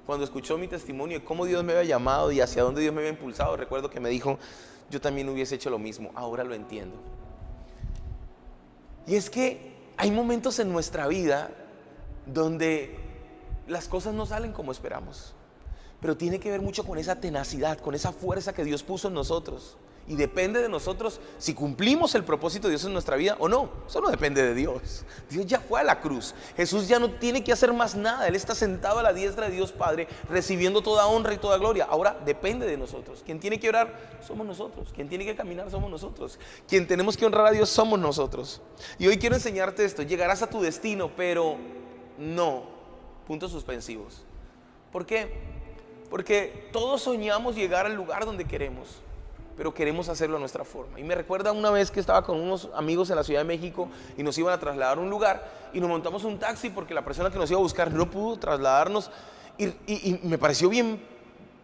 cuando 0.09 0.25
escuchó 0.25 0.57
mi 0.57 0.69
testimonio 0.69 1.19
de 1.19 1.25
cómo 1.27 1.45
Dios 1.45 1.63
me 1.63 1.75
había 1.75 1.85
llamado 1.85 2.33
y 2.33 2.41
hacia 2.41 2.63
dónde 2.63 2.81
Dios 2.81 2.95
me 2.95 3.01
había 3.01 3.11
impulsado, 3.11 3.59
recuerdo 3.59 3.91
que 3.91 4.01
me 4.01 4.09
dijo, 4.09 4.39
yo 4.89 5.03
también 5.03 5.29
hubiese 5.29 5.57
hecho 5.57 5.69
lo 5.69 5.79
mismo, 5.79 6.13
ahora 6.15 6.45
lo 6.45 6.55
entiendo. 6.55 6.97
Y 9.07 9.17
es 9.17 9.29
que 9.29 9.78
hay 9.99 10.13
momentos 10.13 10.61
en 10.61 10.73
nuestra 10.73 11.09
vida 11.09 11.51
donde 12.25 12.97
las 13.67 13.89
cosas 13.89 14.15
no 14.15 14.27
salen 14.27 14.53
como 14.53 14.71
esperamos, 14.71 15.35
pero 16.01 16.17
tiene 16.17 16.39
que 16.39 16.51
ver 16.51 16.63
mucho 16.63 16.85
con 16.85 16.99
esa 16.99 17.17
tenacidad, 17.17 17.79
con 17.79 17.97
esa 17.97 18.13
fuerza 18.13 18.53
que 18.53 18.65
Dios 18.65 18.85
puso 18.85 19.09
en 19.09 19.15
nosotros. 19.15 19.77
Y 20.09 20.17
depende 20.17 20.63
de 20.63 20.71
nosotros 20.71 21.21
si 21.37 21.53
cumplimos 21.53 22.15
el 22.15 22.25
propósito 22.25 22.67
de 22.67 22.73
Dios 22.73 22.85
en 22.85 22.95
nuestra 22.95 23.17
vida 23.17 23.37
o 23.39 23.49
no. 23.49 23.69
Eso 23.87 24.01
no 24.01 24.11
depende 24.11 24.43
de 24.43 24.55
Dios. 24.55 25.05
Dios 25.29 25.45
ya 25.45 25.61
fue 25.61 25.81
a 25.81 25.85
la 25.85 26.01
cruz. 26.01 26.35
Jesús 26.57 26.89
ya 26.89 26.99
no 26.99 27.11
tiene 27.11 27.45
que 27.45 27.53
hacer 27.53 27.75
más 27.75 27.95
nada. 27.95 28.27
Él 28.27 28.35
está 28.35 28.55
sentado 28.55 29.01
a 29.01 29.03
la 29.03 29.13
diestra 29.13 29.49
de 29.49 29.55
Dios 29.55 29.71
Padre, 29.71 30.09
recibiendo 30.31 30.81
toda 30.81 31.07
honra 31.07 31.35
y 31.35 31.39
toda 31.39 31.59
gloria. 31.59 31.85
Ahora 31.85 32.19
depende 32.25 32.67
de 32.67 32.79
nosotros. 32.79 33.23
Quien 33.23 33.39
tiene 33.39 33.61
que 33.61 33.69
orar 33.69 34.19
somos 34.27 34.47
nosotros. 34.47 34.89
Quien 34.95 35.11
tiene 35.11 35.27
que 35.27 35.37
caminar 35.37 35.71
somos 35.71 35.91
nosotros. 35.91 36.39
Quien 36.67 36.87
tenemos 36.87 37.17
que 37.17 37.27
honrar 37.27 37.49
a 37.49 37.51
Dios 37.51 37.69
somos 37.69 37.99
nosotros. 37.99 38.63
Y 38.99 39.09
hoy 39.09 39.19
quiero 39.19 39.35
enseñarte 39.35 39.85
esto. 39.85 40.03
Llegarás 40.03 40.41
a 40.41 40.49
tu 40.49 40.63
destino, 40.63 41.11
pero 41.15 41.57
no. 42.17 42.65
Puntos 43.27 43.53
suspensivos. 43.53 44.25
¿Por 44.91 45.05
qué? 45.05 45.59
Porque 46.09 46.69
todos 46.73 47.03
soñamos 47.03 47.55
llegar 47.55 47.87
al 47.87 47.95
lugar 47.95 48.25
donde 48.25 48.47
queremos, 48.47 49.03
pero 49.59 49.75
queremos 49.75 50.09
hacerlo 50.09 50.37
a 50.37 50.41
nuestra 50.41 50.65
forma. 50.65 51.01
Y 51.01 51.03
me 51.03 51.17
recuerda 51.17 51.51
una 51.51 51.71
vez 51.71 51.91
que 51.91 51.99
estaba 51.99 52.23
con 52.23 52.41
unos 52.41 52.71
amigos 52.75 53.11
en 53.11 53.17
la 53.17 53.25
Ciudad 53.25 53.41
de 53.41 53.45
México 53.45 53.89
y 54.17 54.23
nos 54.23 54.39
iban 54.39 54.55
a 54.55 54.59
trasladar 54.59 54.99
a 54.99 55.01
un 55.01 55.11
lugar 55.11 55.47
y 55.75 55.81
nos 55.81 55.91
montamos 55.91 56.23
un 56.23 56.39
taxi 56.39 56.71
porque 56.71 56.95
la 56.95 57.05
persona 57.05 57.29
que 57.29 57.39
nos 57.39 57.51
iba 57.51 57.59
a 57.59 57.63
buscar 57.63 57.93
no 57.93 58.09
pudo 58.09 58.39
trasladarnos 58.39 59.11
y, 59.59 60.21
me 60.23 60.39
pareció 60.39 60.69
bien 60.69 61.03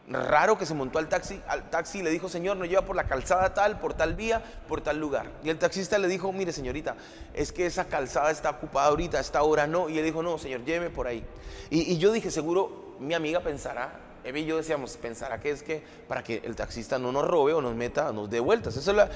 raro 0.09 0.59
que 0.59 0.67
se 0.67 0.75
montó 0.75 0.99
al 0.99 1.09
taxi, 1.09 1.41
al 1.47 1.71
taxi 1.71 2.03
le 2.03 2.11
dijo, 2.11 2.29
señor, 2.29 2.57
nos 2.57 2.69
lleva 2.69 2.83
por 2.83 2.97
la 2.97 3.05
calzada 3.05 3.55
tal, 3.55 3.79
por 3.79 3.95
tal 3.95 4.15
vía, 4.15 4.43
por 4.67 4.81
tal 4.81 4.99
lugar. 4.99 5.31
Y 5.45 5.51
el 5.51 5.59
taxista 5.59 5.97
le 5.99 6.09
dijo, 6.09 6.33
mire 6.33 6.51
señorita, 6.51 6.97
es 7.33 7.53
que 7.53 7.65
esa 7.65 7.85
calzada 7.85 8.33
está 8.33 8.51
ocupada 8.51 8.89
ahorita, 8.89 9.21
esta 9.21 9.41
hora 9.45 9.69
no. 9.69 9.89
Y 9.89 9.99
él 9.99 10.05
dijo, 10.05 10.21
no, 10.21 10.37
señor, 10.37 10.65
lléveme 10.65 10.91
por 10.91 11.07
ahí. 11.07 11.25
Y, 11.71 11.97
yo 11.99 12.11
dije, 12.11 12.33
seguro 12.33 12.97
mi 12.99 13.15
amiga 13.15 13.39
pensará, 13.39 13.93
Eve 14.25 14.41
y 14.41 14.47
yo 14.47 14.57
decíamos, 14.57 14.97
pensará 14.97 15.39
que 15.39 15.51
es 15.51 15.63
que 15.63 15.83
para 16.09 16.25
que 16.25 16.43
el 16.45 16.57
taxista 16.57 16.99
no 16.99 17.13
nos 17.13 17.27
robe 17.27 17.53
o 17.53 17.61
nos 17.61 17.75
meta, 17.75 18.13
nos 18.13 18.31
dé 18.31 18.41
vueltas. 18.41 18.77
Esa 18.77 18.91
es 18.91 18.97
la, 18.97 19.11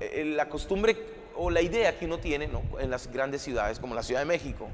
eh, 0.00 0.24
la 0.24 0.48
costumbre 0.48 0.96
o 1.36 1.50
la 1.50 1.60
idea 1.60 1.98
que 1.98 2.06
uno 2.06 2.18
tiene 2.18 2.48
en 2.78 2.90
las 2.90 3.10
grandes 3.12 3.42
ciudades 3.42 3.78
como 3.78 3.94
la 3.94 4.02
Ciudad 4.02 4.20
de 4.20 4.26
México. 4.26 4.68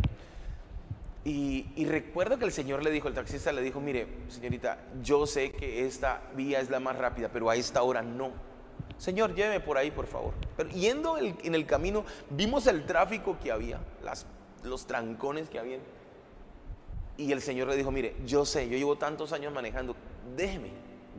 Y, 1.25 1.84
recuerdo 1.84 2.38
que 2.38 2.46
el 2.46 2.52
señor 2.52 2.82
le 2.82 2.90
dijo, 2.90 3.08
el 3.08 3.14
taxista 3.14 3.52
le 3.52 3.60
dijo, 3.60 3.78
mire, 3.78 4.06
señorita, 4.28 4.78
yo 5.02 5.26
sé 5.26 5.52
que 5.52 5.87
esta 5.87 6.22
vía 6.34 6.60
es 6.60 6.70
la 6.70 6.80
más 6.80 6.96
rápida, 6.96 7.28
pero 7.30 7.50
a 7.50 7.56
esta 7.56 7.82
hora 7.82 8.00
no. 8.00 8.32
Señor, 8.96 9.34
lléveme 9.34 9.60
por 9.60 9.76
ahí, 9.76 9.90
por 9.90 10.06
favor. 10.06 10.32
Pero 10.56 10.70
yendo 10.70 11.18
en 11.18 11.54
el 11.54 11.66
camino, 11.66 12.04
vimos 12.30 12.66
el 12.66 12.87
tráfico 12.87 13.37
que 13.42 13.52
había, 13.52 13.80
las, 14.02 14.26
los 14.64 14.87
trancones 14.87 15.50
que 15.50 15.58
había. 15.58 15.78
Y 17.20 17.32
el 17.32 17.42
señor 17.42 17.68
le 17.68 17.76
dijo, 17.76 17.90
mire, 17.90 18.16
yo 18.24 18.46
sé, 18.46 18.66
yo 18.66 18.78
llevo 18.78 18.96
tantos 18.96 19.34
años 19.34 19.52
manejando, 19.52 19.94
déjeme, 20.34 20.70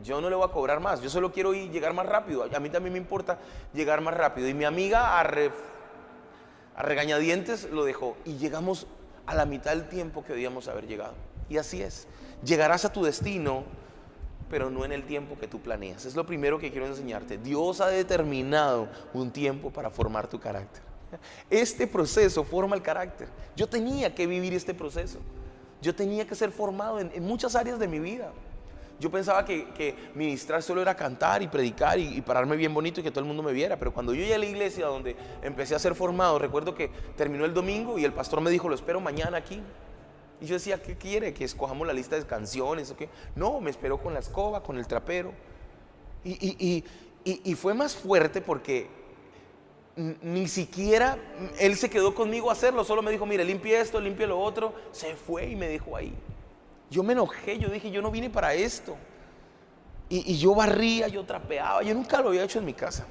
yo 0.02 0.20
no 0.20 0.28
le 0.28 0.34
voy 0.34 0.44
a 0.44 0.50
cobrar 0.50 0.80
más, 0.80 1.00
yo 1.00 1.08
solo 1.08 1.30
quiero 1.30 1.54
ir, 1.54 1.70
llegar 1.70 1.94
más 1.94 2.06
rápido. 2.06 2.42
A 2.42 2.58
mí 2.58 2.70
también 2.70 2.92
me 2.92 2.98
importa 2.98 3.38
llegar 3.72 4.00
más 4.00 4.12
rápido. 4.12 4.48
Y 4.48 4.54
mi 4.54 4.64
amiga 4.64 5.20
a, 5.20 5.20
a 5.20 6.82
regañadientes 6.82 7.70
lo 7.70 7.84
dejó 7.84 8.16
y 8.24 8.36
llegamos 8.36 8.88
a 9.26 9.36
la 9.36 9.46
mitad 9.46 9.70
del 9.70 9.88
tiempo 9.88 10.24
que 10.24 10.32
debíamos 10.32 10.66
haber 10.66 10.88
llegado. 10.88 11.14
Y 11.48 11.58
así 11.58 11.80
es. 11.80 12.08
Llegarás 12.44 12.84
a 12.84 12.92
tu 12.92 13.04
destino, 13.04 13.62
pero 14.50 14.70
no 14.70 14.84
en 14.84 14.90
el 14.90 15.04
tiempo 15.04 15.38
que 15.38 15.46
tú 15.46 15.60
planeas. 15.60 16.04
Es 16.04 16.16
lo 16.16 16.26
primero 16.26 16.58
que 16.58 16.72
quiero 16.72 16.88
enseñarte. 16.88 17.38
Dios 17.38 17.80
ha 17.80 17.86
determinado 17.86 18.88
un 19.14 19.30
tiempo 19.30 19.70
para 19.70 19.88
formar 19.88 20.26
tu 20.26 20.40
carácter. 20.40 20.82
Este 21.48 21.86
proceso 21.86 22.42
forma 22.42 22.74
el 22.74 22.82
carácter. 22.82 23.28
Yo 23.54 23.68
tenía 23.68 24.12
que 24.12 24.26
vivir 24.26 24.52
este 24.54 24.74
proceso. 24.74 25.20
Yo 25.82 25.94
tenía 25.94 26.26
que 26.26 26.34
ser 26.34 26.52
formado 26.52 27.00
en, 27.00 27.22
muchas 27.24 27.56
áreas 27.56 27.78
de 27.78 27.88
mi 27.88 27.98
vida. 27.98 28.32
Yo 29.00 29.10
pensaba 29.10 29.44
que, 29.44 29.96
ministrar 30.14 30.62
solo 30.62 30.80
era 30.80 30.94
cantar 30.94 31.42
y 31.42 31.48
predicar 31.48 31.98
y, 31.98 32.20
pararme 32.20 32.56
bien 32.56 32.72
bonito 32.72 33.00
y 33.00 33.02
que 33.02 33.10
todo 33.10 33.20
el 33.20 33.26
mundo 33.26 33.42
me 33.42 33.52
viera. 33.52 33.76
Pero 33.76 33.92
cuando 33.92 34.14
yo 34.14 34.20
llegué 34.20 34.34
a 34.34 34.38
la 34.38 34.46
iglesia 34.46 34.86
donde 34.86 35.16
empecé 35.42 35.74
a 35.74 35.80
ser 35.80 35.96
formado, 35.96 36.38
recuerdo 36.38 36.74
que 36.74 36.88
terminó 37.16 37.44
el 37.44 37.52
domingo 37.52 37.98
y 37.98 38.04
el 38.04 38.12
pastor 38.12 38.40
me 38.40 38.50
dijo, 38.50 38.68
lo 38.68 38.76
espero 38.76 39.00
mañana 39.00 39.38
aquí. 39.38 39.60
Y 40.40 40.46
yo 40.46 40.54
decía, 40.54 40.80
¿qué 40.80 40.96
quiere? 40.96 41.34
¿Que 41.34 41.44
escojamos 41.44 41.84
la 41.84 41.92
lista 41.92 42.16
de 42.16 42.24
canciones 42.24 42.90
o 42.92 42.96
qué? 42.96 43.08
No, 43.34 43.60
me 43.60 43.70
esperó 43.70 44.00
con 44.00 44.14
la 44.14 44.20
escoba, 44.20 44.62
con 44.62 44.78
el 44.78 44.86
trapero. 44.86 45.32
Y 46.24 47.54
fue 47.56 47.74
más 47.74 47.96
fuerte 47.96 48.40
porque 48.40 49.01
ni 49.96 50.48
siquiera 50.48 51.18
él 51.58 51.76
se 51.76 51.90
quedó 51.90 52.14
conmigo 52.14 52.48
a 52.48 52.54
hacerlo, 52.54 52.84
solo 52.84 53.02
me 53.02 53.10
dijo, 53.10 53.26
mire, 53.26 53.44
limpie 53.44 53.78
esto, 53.78 54.00
limpie 54.00 54.26
lo 54.26 54.38
otro. 54.40 54.74
Se 54.90 55.14
fue 55.16 55.48
y 55.50 55.56
me 55.56 55.68
dejó 55.68 55.96
ahí. 55.96 56.14
Yo 56.90 57.02
me 57.02 57.12
enojé, 57.12 57.58
yo 57.58 57.68
dije, 57.68 57.90
yo 57.90 58.02
no 58.02 58.10
vine 58.10 58.30
para 58.30 58.54
esto. 58.54 58.96
Y, 60.08 60.36
yo 60.36 60.54
barría, 60.54 61.08
yo 61.08 61.24
trapeaba, 61.24 61.82
yo 61.82 61.94
nunca 61.94 62.20
lo 62.20 62.28
había 62.28 62.44
hecho 62.44 62.58
en 62.58 62.66
mi 62.66 62.74
casa. 62.74 63.06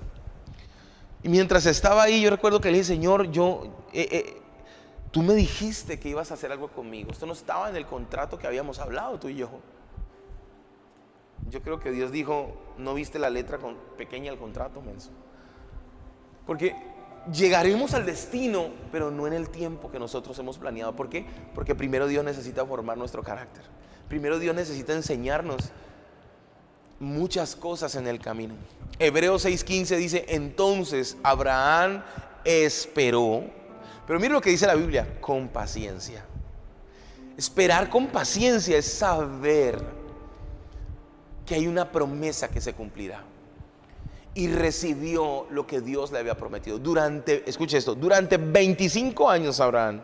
Y 1.23 1.29
mientras 1.29 1.65
estaba 1.65 2.03
ahí, 2.03 2.21
yo 2.21 2.29
recuerdo 2.29 2.61
que 2.61 2.69
le 2.69 2.77
dije, 2.77 2.93
Señor, 2.93 3.31
yo, 3.31 3.85
eh, 3.91 4.07
eh, 4.11 4.41
tú 5.09 5.23
me 5.23 5.33
dijiste 5.33 5.99
que 5.99 6.09
ibas 6.09 6.29
a 6.29 6.35
hacer 6.35 6.51
algo 6.51 6.67
conmigo. 6.67 7.11
Esto 7.11 7.25
no 7.25 7.33
estaba 7.33 7.69
en 7.69 7.75
el 7.75 7.87
contrato 7.87 8.37
que 8.37 8.45
habíamos 8.45 8.77
hablado 8.77 9.19
tú 9.19 9.29
y 9.29 9.35
yo. 9.35 9.49
Yo 11.49 11.63
creo 11.63 11.79
que 11.79 11.91
Dios 11.91 12.11
dijo, 12.11 12.55
no 12.77 12.93
viste 12.93 13.17
la 13.17 13.31
letra 13.31 13.57
con, 13.57 13.77
pequeña 13.97 14.29
del 14.29 14.39
contrato, 14.39 14.79
menso. 14.81 15.09
Porque 16.45 16.75
llegaremos 17.31 17.93
al 17.93 18.05
destino, 18.05 18.69
pero 18.91 19.11
no 19.11 19.27
en 19.27 19.33
el 19.33 19.49
tiempo 19.49 19.91
que 19.91 19.99
nosotros 19.99 20.37
hemos 20.39 20.57
planeado. 20.57 20.95
¿Por 20.95 21.09
qué? 21.09 21.25
Porque 21.53 21.75
primero 21.75 22.07
Dios 22.07 22.23
necesita 22.23 22.65
formar 22.65 22.97
nuestro 22.97 23.23
carácter. 23.23 23.63
Primero 24.07 24.39
Dios 24.39 24.55
necesita 24.55 24.93
enseñarnos 24.93 25.71
muchas 26.99 27.55
cosas 27.55 27.95
en 27.95 28.07
el 28.07 28.19
camino. 28.19 28.55
Hebreos 28.99 29.45
6:15 29.45 29.97
dice, 29.97 30.25
entonces 30.29 31.17
Abraham 31.23 32.03
esperó, 32.43 33.43
pero 34.05 34.19
mira 34.19 34.33
lo 34.33 34.41
que 34.41 34.49
dice 34.49 34.67
la 34.67 34.75
Biblia, 34.75 35.19
con 35.21 35.47
paciencia. 35.47 36.25
Esperar 37.37 37.89
con 37.89 38.07
paciencia 38.07 38.77
es 38.77 38.85
saber 38.85 39.81
que 41.45 41.55
hay 41.55 41.67
una 41.67 41.91
promesa 41.91 42.49
que 42.49 42.61
se 42.61 42.73
cumplirá 42.73 43.23
y 44.33 44.47
recibió 44.47 45.47
lo 45.49 45.67
que 45.67 45.81
Dios 45.81 46.11
le 46.11 46.19
había 46.19 46.35
prometido. 46.35 46.79
Durante, 46.79 47.43
escuche 47.49 47.77
esto, 47.77 47.95
durante 47.95 48.37
25 48.37 49.29
años 49.29 49.59
Abraham 49.59 50.01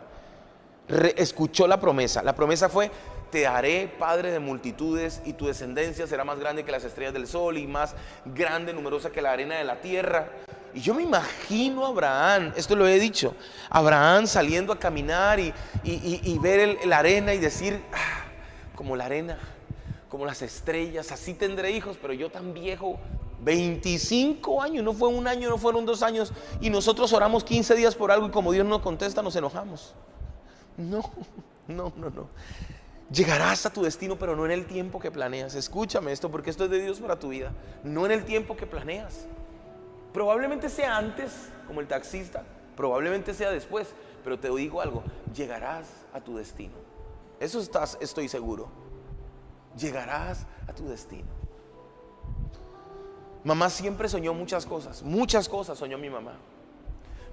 escuchó 1.16 1.66
la 1.66 1.80
promesa. 1.80 2.22
La 2.22 2.34
promesa 2.34 2.68
fue, 2.68 2.90
te 3.30 3.46
haré 3.46 3.92
padre 3.98 4.30
de 4.30 4.38
multitudes 4.38 5.20
y 5.24 5.34
tu 5.34 5.46
descendencia 5.46 6.06
será 6.06 6.24
más 6.24 6.38
grande 6.38 6.64
que 6.64 6.72
las 6.72 6.84
estrellas 6.84 7.12
del 7.12 7.26
sol 7.26 7.58
y 7.58 7.66
más 7.66 7.94
grande, 8.24 8.72
numerosa 8.72 9.10
que 9.10 9.20
la 9.20 9.32
arena 9.32 9.56
de 9.56 9.64
la 9.64 9.80
tierra. 9.80 10.28
Y 10.74 10.80
yo 10.80 10.94
me 10.94 11.02
imagino 11.02 11.84
a 11.84 11.88
Abraham, 11.88 12.52
esto 12.56 12.76
lo 12.76 12.86
he 12.86 12.98
dicho, 12.98 13.34
Abraham 13.70 14.26
saliendo 14.26 14.72
a 14.72 14.78
caminar 14.78 15.40
y, 15.40 15.52
ver 16.40 16.78
la 16.84 16.98
arena 16.98 17.34
y 17.34 17.38
decir, 17.38 17.82
ah, 17.92 18.24
como 18.74 18.94
la 18.94 19.06
arena, 19.06 19.38
como 20.08 20.24
las 20.24 20.42
estrellas, 20.42 21.12
así 21.12 21.34
tendré 21.34 21.70
hijos, 21.72 21.98
pero 22.00 22.12
yo 22.12 22.30
tan 22.30 22.54
viejo 22.54 22.98
25 23.42 24.62
años, 24.62 24.84
no 24.84 24.92
fue 24.92 25.08
un 25.08 25.26
año, 25.26 25.48
no 25.48 25.58
fueron 25.58 25.86
dos 25.86 26.02
años, 26.02 26.32
y 26.60 26.70
nosotros 26.70 27.12
oramos 27.12 27.44
15 27.44 27.74
días 27.74 27.94
por 27.94 28.10
algo 28.10 28.26
y 28.26 28.30
como 28.30 28.52
Dios 28.52 28.66
no 28.66 28.82
contesta, 28.82 29.22
nos 29.22 29.36
enojamos. 29.36 29.94
No, 30.76 31.10
no, 31.66 31.92
no, 31.96 32.10
no. 32.10 32.28
Llegarás 33.10 33.64
a 33.64 33.72
tu 33.72 33.82
destino, 33.82 34.18
pero 34.18 34.36
no 34.36 34.44
en 34.44 34.50
el 34.50 34.66
tiempo 34.66 35.00
que 35.00 35.10
planeas. 35.10 35.54
Escúchame 35.54 36.12
esto, 36.12 36.30
porque 36.30 36.50
esto 36.50 36.64
es 36.64 36.70
de 36.70 36.82
Dios 36.82 37.00
para 37.00 37.18
tu 37.18 37.28
vida. 37.28 37.52
No 37.82 38.04
en 38.04 38.12
el 38.12 38.24
tiempo 38.24 38.56
que 38.56 38.66
planeas. 38.66 39.26
Probablemente 40.12 40.68
sea 40.68 40.96
antes, 40.96 41.32
como 41.66 41.80
el 41.80 41.86
taxista, 41.86 42.44
probablemente 42.76 43.32
sea 43.34 43.50
después, 43.50 43.88
pero 44.24 44.38
te 44.38 44.50
digo 44.50 44.80
algo, 44.80 45.02
llegarás 45.34 45.88
a 46.12 46.20
tu 46.20 46.36
destino. 46.36 46.74
Eso 47.40 47.60
estás, 47.60 47.96
estoy 48.00 48.28
seguro. 48.28 48.68
Llegarás 49.76 50.46
a 50.66 50.72
tu 50.72 50.88
destino. 50.88 51.28
Mamá 53.44 53.70
siempre 53.70 54.08
soñó 54.08 54.34
muchas 54.34 54.66
cosas, 54.66 55.02
muchas 55.02 55.48
cosas 55.48 55.78
soñó 55.78 55.96
mi 55.98 56.10
mamá. 56.10 56.34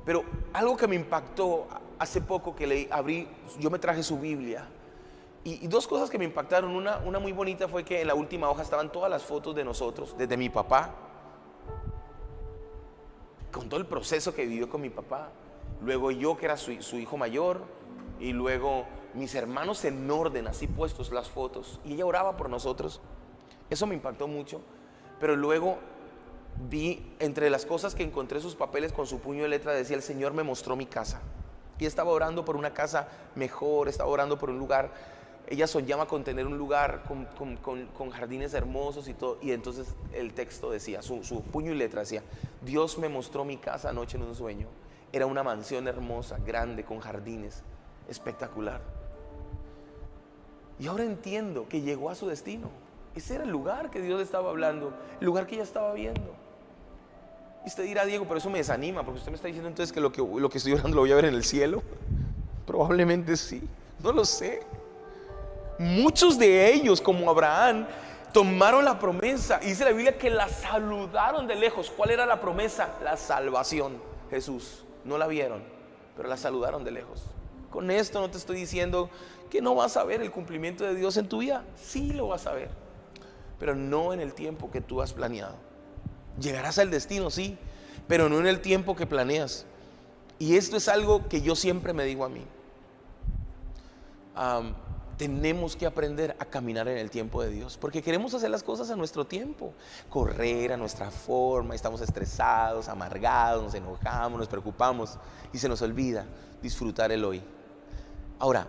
Pero 0.05 0.23
algo 0.53 0.77
que 0.77 0.87
me 0.87 0.95
impactó 0.95 1.67
hace 1.97 2.21
poco 2.21 2.55
que 2.55 2.67
le 2.67 2.87
abrí, 2.91 3.27
yo 3.59 3.69
me 3.69 3.79
traje 3.79 4.03
su 4.03 4.19
Biblia. 4.19 4.67
Y, 5.43 5.67
dos 5.67 5.87
cosas 5.87 6.09
que 6.09 6.17
me 6.17 6.25
impactaron. 6.25 6.71
Una, 6.71 6.97
una 6.99 7.19
muy 7.19 7.31
bonita 7.31 7.67
fue 7.67 7.83
que 7.83 8.01
en 8.01 8.07
la 8.07 8.15
última 8.15 8.49
hoja 8.49 8.63
estaban 8.63 8.91
todas 8.91 9.11
las 9.11 9.23
fotos 9.23 9.55
de 9.55 9.63
nosotros, 9.63 10.15
desde 10.17 10.37
mi 10.37 10.49
papá, 10.49 10.91
con 13.51 13.69
todo 13.69 13.79
el 13.79 13.85
proceso 13.85 14.33
que 14.33 14.45
vivió 14.45 14.69
con 14.69 14.81
mi 14.81 14.89
papá. 14.89 15.29
Luego 15.81 16.11
yo, 16.11 16.37
que 16.37 16.45
era 16.45 16.57
su, 16.57 16.81
su 16.81 16.97
hijo 16.97 17.17
mayor. 17.17 17.61
Y 18.19 18.31
luego 18.31 18.85
mis 19.15 19.33
hermanos 19.35 19.83
en 19.85 20.09
orden, 20.09 20.47
así 20.47 20.67
puestos 20.67 21.11
las 21.11 21.29
fotos. 21.29 21.79
Y 21.85 21.93
ella 21.93 22.05
oraba 22.05 22.37
por 22.37 22.49
nosotros. 22.49 23.01
Eso 23.69 23.87
me 23.87 23.95
impactó 23.95 24.27
mucho. 24.27 24.61
Pero 25.19 25.35
luego 25.35 25.77
vi 26.69 27.15
entre 27.19 27.49
las 27.49 27.65
cosas 27.65 27.95
que 27.95 28.03
encontré 28.03 28.41
sus 28.41 28.55
papeles 28.55 28.91
con 28.93 29.07
su 29.07 29.19
puño 29.19 29.43
de 29.43 29.49
letra, 29.49 29.73
decía, 29.73 29.95
el 29.95 30.01
Señor 30.01 30.33
me 30.33 30.43
mostró 30.43 30.75
mi 30.75 30.85
casa. 30.85 31.21
Y 31.79 31.85
estaba 31.85 32.11
orando 32.11 32.45
por 32.45 32.55
una 32.55 32.73
casa 32.73 33.07
mejor, 33.35 33.87
estaba 33.87 34.09
orando 34.09 34.37
por 34.37 34.49
un 34.49 34.57
lugar. 34.57 34.91
Ella 35.47 35.67
soñaba 35.67 36.07
con 36.07 36.23
tener 36.23 36.47
un 36.47 36.57
lugar 36.57 37.03
con, 37.03 38.11
jardines 38.11 38.53
hermosos 38.53 39.07
y 39.07 39.13
todo. 39.13 39.37
Y 39.41 39.51
entonces 39.51 39.93
el 40.13 40.33
texto 40.33 40.71
decía, 40.71 41.01
su, 41.01 41.23
su 41.23 41.41
puño 41.43 41.71
y 41.71 41.75
letra 41.75 42.01
decía, 42.01 42.23
Dios 42.61 42.97
me 42.97 43.09
mostró 43.09 43.45
mi 43.45 43.57
casa 43.57 43.89
anoche 43.89 44.17
en 44.17 44.23
un 44.23 44.35
sueño. 44.35 44.67
Era 45.11 45.25
una 45.25 45.43
mansión 45.43 45.87
hermosa, 45.87 46.37
grande, 46.45 46.83
con 46.83 46.99
jardines, 46.99 47.63
espectacular. 48.09 48.94
Y 50.79 50.87
ahora 50.87 51.03
entiendo 51.03 51.67
que 51.69 51.81
llegó 51.81 52.09
a 52.09 52.15
su 52.15 52.27
destino. 52.27 52.69
Ese 53.15 53.35
era 53.35 53.43
el 53.45 53.49
lugar 53.49 53.91
que 53.91 54.01
Dios 54.01 54.21
estaba 54.21 54.49
hablando, 54.49 54.93
el 55.19 55.25
lugar 55.25 55.47
que 55.47 55.55
ella 55.55 55.63
estaba 55.63 55.93
viendo. 55.93 56.35
Y 57.65 57.69
usted 57.69 57.85
dirá, 57.85 58.05
Diego, 58.05 58.25
pero 58.25 58.37
eso 58.37 58.49
me 58.49 58.57
desanima, 58.57 59.03
porque 59.03 59.19
usted 59.19 59.31
me 59.31 59.35
está 59.35 59.47
diciendo 59.47 59.69
entonces 59.69 59.93
que 59.93 60.01
lo 60.01 60.11
que, 60.11 60.21
lo 60.21 60.49
que 60.49 60.57
estoy 60.57 60.73
orando 60.73 60.95
lo 60.95 61.01
voy 61.01 61.11
a 61.11 61.15
ver 61.15 61.25
en 61.25 61.33
el 61.33 61.43
cielo. 61.43 61.81
Probablemente 62.67 63.37
sí, 63.37 63.61
no 64.03 64.11
lo 64.11 64.25
sé. 64.25 64.61
Muchos 65.79 66.37
de 66.37 66.73
ellos, 66.73 67.01
como 67.01 67.29
Abraham, 67.29 67.87
tomaron 68.33 68.83
la 68.83 68.99
promesa. 68.99 69.59
Y 69.63 69.67
dice 69.67 69.85
la 69.85 69.91
Biblia 69.91 70.17
que 70.17 70.29
la 70.29 70.49
saludaron 70.49 71.47
de 71.47 71.55
lejos. 71.55 71.91
¿Cuál 71.95 72.11
era 72.11 72.25
la 72.25 72.41
promesa? 72.41 72.95
La 73.03 73.17
salvación. 73.17 73.93
Jesús. 74.29 74.83
No 75.05 75.17
la 75.17 75.27
vieron, 75.27 75.63
pero 76.17 76.27
la 76.27 76.35
saludaron 76.35 76.83
de 76.83 76.91
lejos. 76.91 77.23
Con 77.69 77.91
esto 77.91 78.19
no 78.19 78.29
te 78.29 78.37
estoy 78.37 78.57
diciendo 78.57 79.09
que 79.49 79.61
no 79.61 79.75
vas 79.75 79.97
a 79.97 80.03
ver 80.03 80.21
el 80.21 80.31
cumplimiento 80.31 80.83
de 80.83 80.95
Dios 80.95 81.17
en 81.17 81.29
tu 81.29 81.39
vida. 81.39 81.63
Sí 81.75 82.11
lo 82.11 82.27
vas 82.27 82.47
a 82.47 82.53
ver, 82.53 82.69
pero 83.59 83.75
no 83.75 84.13
en 84.13 84.19
el 84.19 84.33
tiempo 84.33 84.71
que 84.71 84.81
tú 84.81 85.01
has 85.01 85.13
planeado. 85.13 85.55
Llegarás 86.39 86.77
al 86.79 86.91
destino, 86.91 87.29
sí, 87.29 87.57
pero 88.07 88.29
no 88.29 88.39
en 88.39 88.47
el 88.47 88.61
tiempo 88.61 88.95
que 88.95 89.05
planeas. 89.05 89.65
Y 90.37 90.57
esto 90.57 90.77
es 90.77 90.87
algo 90.89 91.27
que 91.29 91.41
yo 91.41 91.55
siempre 91.55 91.93
me 91.93 92.03
digo 92.03 92.25
a 92.25 92.29
mí. 92.29 92.45
tenemos 95.17 95.77
que 95.77 95.85
aprender 95.85 96.35
a 96.39 96.45
caminar 96.45 96.89
en 96.89 96.97
el 96.97 97.09
tiempo 97.09 97.41
de 97.41 97.49
Dios, 97.49 97.77
porque 97.77 98.01
queremos 98.01 98.33
hacer 98.33 98.49
las 98.49 98.63
cosas 98.63 98.89
a 98.89 98.97
nuestro 98.97 99.25
tiempo, 99.25 99.73
correr 100.09 100.73
a 100.73 100.77
nuestra 100.77 101.09
forma, 101.09 101.73
estamos 101.73 102.01
estresados, 102.01 102.89
amargados, 102.89 103.63
nos 103.63 103.73
enojamos, 103.75 104.37
nos 104.37 104.49
preocupamos 104.49 105.17
y 105.53 105.57
se 105.57 105.69
nos 105.69 105.81
olvida 105.81 106.25
disfrutar 106.61 107.13
el 107.13 107.23
hoy. 107.23 107.41
Ahora, 108.39 108.67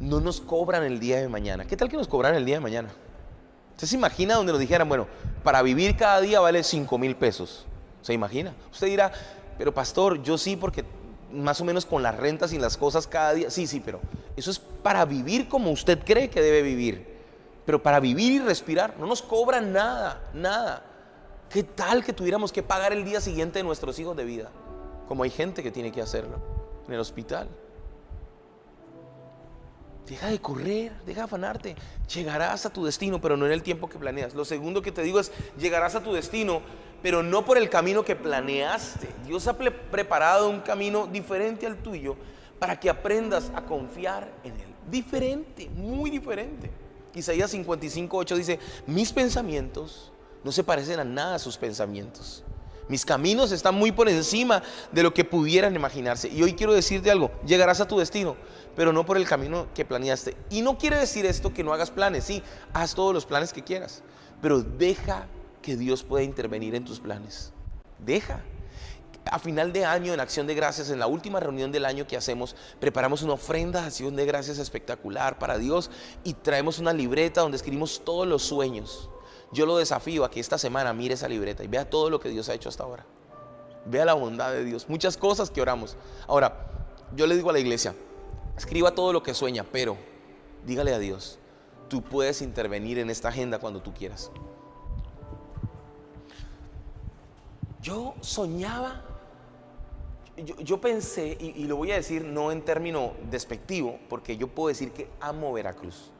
no 0.00 0.20
nos 0.20 0.40
cobran 0.40 0.82
el 0.82 0.98
día 0.98 1.20
de 1.20 1.28
mañana. 1.28 1.66
¿Qué 1.66 1.76
tal 1.76 1.88
que 1.88 1.96
nos 1.96 2.08
cobran 2.08 2.34
el 2.34 2.44
día 2.44 2.56
de 2.56 2.60
mañana? 2.60 2.90
¿Usted 3.72 3.86
se 3.86 3.96
imagina 3.96 4.34
donde 4.34 4.52
nos 4.52 4.60
dijeran, 4.60 4.88
bueno, 4.88 5.06
para 5.42 5.62
vivir 5.62 5.96
cada 5.96 6.20
día 6.20 6.40
vale 6.40 6.62
5 6.62 6.98
mil 6.98 7.16
pesos? 7.16 7.66
¿Se 8.02 8.12
imagina? 8.12 8.54
Usted 8.72 8.86
dirá, 8.86 9.12
pero 9.58 9.72
pastor, 9.72 10.22
yo 10.22 10.38
sí, 10.38 10.56
porque 10.56 10.84
más 11.32 11.60
o 11.60 11.64
menos 11.64 11.84
con 11.84 12.02
las 12.02 12.16
rentas 12.16 12.52
y 12.52 12.58
las 12.58 12.76
cosas 12.76 13.06
cada 13.06 13.34
día. 13.34 13.50
Sí, 13.50 13.66
sí, 13.66 13.80
pero 13.84 14.00
eso 14.36 14.50
es 14.50 14.58
para 14.58 15.04
vivir 15.04 15.48
como 15.48 15.70
usted 15.70 15.98
cree 16.04 16.30
que 16.30 16.40
debe 16.40 16.62
vivir. 16.62 17.14
Pero 17.66 17.82
para 17.82 17.98
vivir 17.98 18.32
y 18.32 18.38
respirar 18.40 18.94
no 18.98 19.06
nos 19.06 19.22
cobran 19.22 19.72
nada, 19.72 20.22
nada. 20.34 20.84
¿Qué 21.48 21.62
tal 21.62 22.04
que 22.04 22.12
tuviéramos 22.12 22.52
que 22.52 22.62
pagar 22.62 22.92
el 22.92 23.04
día 23.04 23.20
siguiente 23.20 23.58
de 23.58 23.62
nuestros 23.64 23.98
hijos 23.98 24.16
de 24.16 24.24
vida? 24.24 24.50
Como 25.08 25.22
hay 25.22 25.30
gente 25.30 25.62
que 25.62 25.70
tiene 25.70 25.92
que 25.92 26.02
hacerlo 26.02 26.36
en 26.86 26.94
el 26.94 27.00
hospital. 27.00 27.48
Deja 30.06 30.28
de 30.28 30.38
correr, 30.38 30.92
deja 31.06 31.20
de 31.20 31.24
afanarte. 31.24 31.76
Llegarás 32.14 32.66
a 32.66 32.70
tu 32.70 32.84
destino, 32.84 33.20
pero 33.20 33.36
no 33.36 33.46
en 33.46 33.52
el 33.52 33.62
tiempo 33.62 33.88
que 33.88 33.98
planeas. 33.98 34.34
Lo 34.34 34.44
segundo 34.44 34.82
que 34.82 34.92
te 34.92 35.02
digo 35.02 35.18
es, 35.18 35.32
llegarás 35.58 35.94
a 35.94 36.02
tu 36.02 36.12
destino, 36.12 36.60
pero 37.02 37.22
no 37.22 37.44
por 37.44 37.56
el 37.56 37.70
camino 37.70 38.04
que 38.04 38.14
planeaste. 38.14 39.08
Dios 39.26 39.46
ha 39.46 39.56
preparado 39.56 40.50
un 40.50 40.60
camino 40.60 41.06
diferente 41.06 41.66
al 41.66 41.76
tuyo 41.76 42.16
para 42.58 42.78
que 42.78 42.90
aprendas 42.90 43.50
a 43.54 43.62
confiar 43.62 44.30
en 44.44 44.52
Él. 44.52 44.74
Diferente, 44.90 45.70
muy 45.70 46.10
diferente. 46.10 46.70
Isaías 47.14 47.50
55, 47.50 48.16
8 48.16 48.36
dice, 48.36 48.58
mis 48.86 49.12
pensamientos 49.12 50.12
no 50.42 50.52
se 50.52 50.64
parecen 50.64 51.00
a 51.00 51.04
nada 51.04 51.36
a 51.36 51.38
sus 51.38 51.56
pensamientos. 51.56 52.44
Mis 52.88 53.04
caminos 53.04 53.50
están 53.52 53.74
muy 53.74 53.92
por 53.92 54.08
encima 54.08 54.62
de 54.92 55.02
lo 55.02 55.14
que 55.14 55.24
pudieran 55.24 55.74
imaginarse. 55.74 56.28
Y 56.28 56.42
hoy 56.42 56.54
quiero 56.54 56.74
decirte 56.74 57.10
algo, 57.10 57.30
llegarás 57.46 57.80
a 57.80 57.88
tu 57.88 57.98
destino, 57.98 58.36
pero 58.76 58.92
no 58.92 59.06
por 59.06 59.16
el 59.16 59.26
camino 59.26 59.68
que 59.74 59.84
planeaste. 59.84 60.36
Y 60.50 60.60
no 60.60 60.76
quiere 60.76 60.98
decir 60.98 61.24
esto 61.24 61.54
que 61.54 61.64
no 61.64 61.72
hagas 61.72 61.90
planes, 61.90 62.24
sí, 62.24 62.42
haz 62.72 62.94
todos 62.94 63.14
los 63.14 63.24
planes 63.24 63.52
que 63.52 63.64
quieras, 63.64 64.02
pero 64.42 64.60
deja 64.62 65.26
que 65.62 65.76
Dios 65.76 66.02
pueda 66.02 66.22
intervenir 66.24 66.74
en 66.74 66.84
tus 66.84 67.00
planes. 67.00 67.52
Deja. 67.98 68.42
A 69.30 69.38
final 69.38 69.72
de 69.72 69.86
año, 69.86 70.12
en 70.12 70.20
Acción 70.20 70.46
de 70.46 70.54
Gracias, 70.54 70.90
en 70.90 70.98
la 70.98 71.06
última 71.06 71.40
reunión 71.40 71.72
del 71.72 71.86
año 71.86 72.06
que 72.06 72.18
hacemos, 72.18 72.54
preparamos 72.78 73.22
una 73.22 73.32
ofrenda 73.32 73.80
de 73.80 73.86
Acción 73.86 74.14
de 74.14 74.26
Gracias 74.26 74.58
espectacular 74.58 75.38
para 75.38 75.56
Dios 75.56 75.90
y 76.24 76.34
traemos 76.34 76.78
una 76.78 76.92
libreta 76.92 77.40
donde 77.40 77.56
escribimos 77.56 78.02
todos 78.04 78.26
los 78.26 78.42
sueños. 78.42 79.08
Yo 79.52 79.66
lo 79.66 79.76
desafío 79.76 80.24
a 80.24 80.30
que 80.30 80.40
esta 80.40 80.58
semana 80.58 80.92
mire 80.92 81.14
esa 81.14 81.28
libreta 81.28 81.62
y 81.62 81.68
vea 81.68 81.88
todo 81.88 82.10
lo 82.10 82.20
que 82.20 82.28
Dios 82.28 82.48
ha 82.48 82.54
hecho 82.54 82.68
hasta 82.68 82.84
ahora. 82.84 83.04
Vea 83.86 84.04
la 84.04 84.14
bondad 84.14 84.52
de 84.52 84.64
Dios, 84.64 84.88
muchas 84.88 85.16
cosas 85.16 85.50
que 85.50 85.60
oramos. 85.60 85.96
Ahora, 86.26 86.66
yo 87.14 87.26
le 87.26 87.36
digo 87.36 87.50
a 87.50 87.52
la 87.52 87.58
iglesia, 87.58 87.94
Escriba 88.56 88.94
todo 88.94 89.12
lo 89.12 89.22
que 89.22 89.34
sueña, 89.34 89.64
pero 89.64 89.96
dígale 90.64 90.94
a 90.94 90.98
Dios, 90.98 91.38
tú 91.88 92.02
puedes 92.02 92.40
intervenir 92.40 92.98
en 92.98 93.10
esta 93.10 93.28
agenda 93.28 93.58
cuando 93.58 93.82
tú 93.82 93.92
quieras. 93.92 94.30
Yo 97.82 98.14
soñaba, 98.20 99.02
yo, 100.36 100.80
pensé, 100.80 101.36
y, 101.38 101.64
lo 101.64 101.76
voy 101.76 101.90
a 101.92 101.96
decir 101.96 102.24
no 102.24 102.52
en 102.52 102.62
término 102.62 103.12
despectivo, 103.30 103.98
porque 104.08 104.36
yo 104.36 104.48
puedo 104.48 104.68
decir 104.68 104.92
que 104.92 105.10
amo 105.20 105.52
Veracruz. 105.52 106.10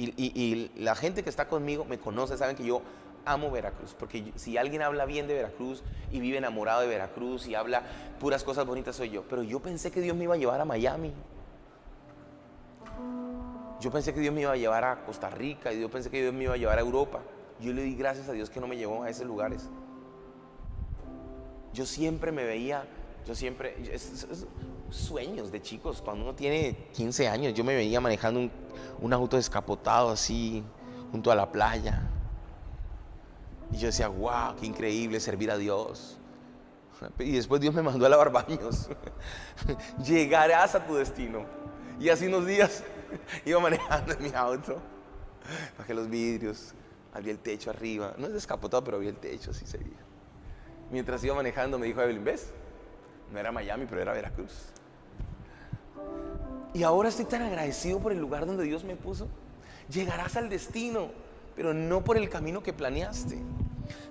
Y, 0.00 0.70
la 0.76 0.94
gente 0.94 1.24
que 1.24 1.30
está 1.30 1.48
conmigo 1.48 1.84
me 1.84 1.98
conoce, 1.98 2.38
saben 2.38 2.54
que 2.54 2.64
yo 2.64 2.82
amo 3.24 3.50
Veracruz, 3.50 3.94
porque 3.98 4.32
si 4.36 4.56
alguien 4.56 4.80
habla 4.80 5.04
bien 5.06 5.26
de 5.26 5.34
Veracruz 5.34 5.82
y 6.12 6.20
vive 6.20 6.38
enamorado 6.38 6.82
de 6.82 6.86
Veracruz 6.86 7.48
y 7.48 7.56
habla 7.56 7.82
puras 8.20 8.44
cosas 8.44 8.64
bonitas 8.64 8.94
soy 8.94 9.10
yo. 9.10 9.24
Pero 9.28 9.42
yo 9.42 9.60
pensé 9.60 9.90
que 9.90 10.00
Dios 10.00 10.16
me 10.16 10.24
iba 10.24 10.34
a 10.34 10.38
llevar 10.38 10.60
a 10.60 10.64
Miami. 10.64 11.12
Yo 13.80 13.90
pensé 13.90 14.14
que 14.14 14.20
Dios 14.20 14.32
me 14.32 14.42
iba 14.42 14.52
a 14.52 14.56
llevar 14.56 14.84
a 14.84 15.04
Costa 15.04 15.30
Rica 15.30 15.72
y 15.72 15.80
yo 15.80 15.90
pensé 15.90 16.10
que 16.10 16.22
Dios 16.22 16.32
me 16.32 16.44
iba 16.44 16.54
a 16.54 16.56
llevar 16.56 16.78
a 16.78 16.80
Europa. 16.80 17.20
Yo 17.60 17.72
le 17.72 17.82
di 17.82 17.96
gracias 17.96 18.28
a 18.28 18.32
Dios 18.32 18.50
que 18.50 18.60
no 18.60 18.68
me 18.68 18.76
llevó 18.76 19.02
a 19.02 19.10
esos 19.10 19.26
lugares. 19.26 19.68
Yo 21.72 21.86
siempre 21.86 22.30
me 22.30 22.44
veía, 22.44 22.84
yo 23.26 23.34
siempre, 23.34 23.76
sueños 24.90 25.50
de 25.52 25.60
chicos, 25.60 26.02
cuando 26.02 26.24
uno 26.24 26.34
tiene 26.34 26.88
15 26.92 27.28
años, 27.28 27.54
yo 27.54 27.64
me 27.64 27.74
veía 27.74 28.00
manejando 28.00 28.40
un, 28.40 28.50
un 29.00 29.12
auto 29.12 29.36
descapotado 29.36 30.10
así, 30.10 30.62
junto 31.10 31.30
a 31.30 31.34
la 31.34 31.50
playa. 31.50 32.02
Y 33.72 33.78
yo 33.78 33.86
decía, 33.86 34.08
wow, 34.08 34.56
qué 34.58 34.66
increíble 34.66 35.20
servir 35.20 35.50
a 35.50 35.56
Dios. 35.56 36.18
Y 37.18 37.32
después 37.32 37.60
Dios 37.60 37.74
me 37.74 37.82
mandó 37.82 38.06
a 38.06 38.08
lavar 38.08 38.32
baños. 38.32 38.88
Llegarás 40.04 40.74
a 40.74 40.84
tu 40.84 40.94
destino. 40.94 41.44
Y 42.00 42.08
hace 42.08 42.28
unos 42.28 42.46
días 42.46 42.82
iba 43.44 43.60
manejando 43.60 44.12
en 44.12 44.22
mi 44.22 44.32
auto, 44.34 44.80
bajé 45.76 45.94
los 45.94 46.08
vidrios, 46.08 46.74
había 47.12 47.32
el 47.32 47.38
techo 47.38 47.70
arriba, 47.70 48.14
no 48.18 48.26
es 48.26 48.32
descapotado, 48.32 48.84
pero 48.84 48.96
había 48.98 49.10
el 49.10 49.16
techo, 49.16 49.50
así 49.50 49.66
se 49.66 49.78
veía. 49.78 49.98
Mientras 50.90 51.22
iba 51.24 51.34
manejando 51.34 51.78
me 51.78 51.86
dijo 51.86 52.00
Evelyn, 52.00 52.24
¿ves? 52.24 52.52
No 53.32 53.38
era 53.38 53.52
Miami, 53.52 53.86
pero 53.86 54.00
era 54.00 54.12
Veracruz. 54.12 54.72
Y 56.74 56.82
ahora 56.82 57.08
estoy 57.08 57.24
tan 57.24 57.42
agradecido 57.42 57.98
por 57.98 58.12
el 58.12 58.18
lugar 58.18 58.46
donde 58.46 58.64
Dios 58.64 58.84
me 58.84 58.96
puso. 58.96 59.28
Llegarás 59.90 60.36
al 60.36 60.48
destino, 60.48 61.08
pero 61.56 61.72
no 61.74 62.04
por 62.04 62.16
el 62.16 62.28
camino 62.28 62.62
que 62.62 62.72
planeaste. 62.72 63.38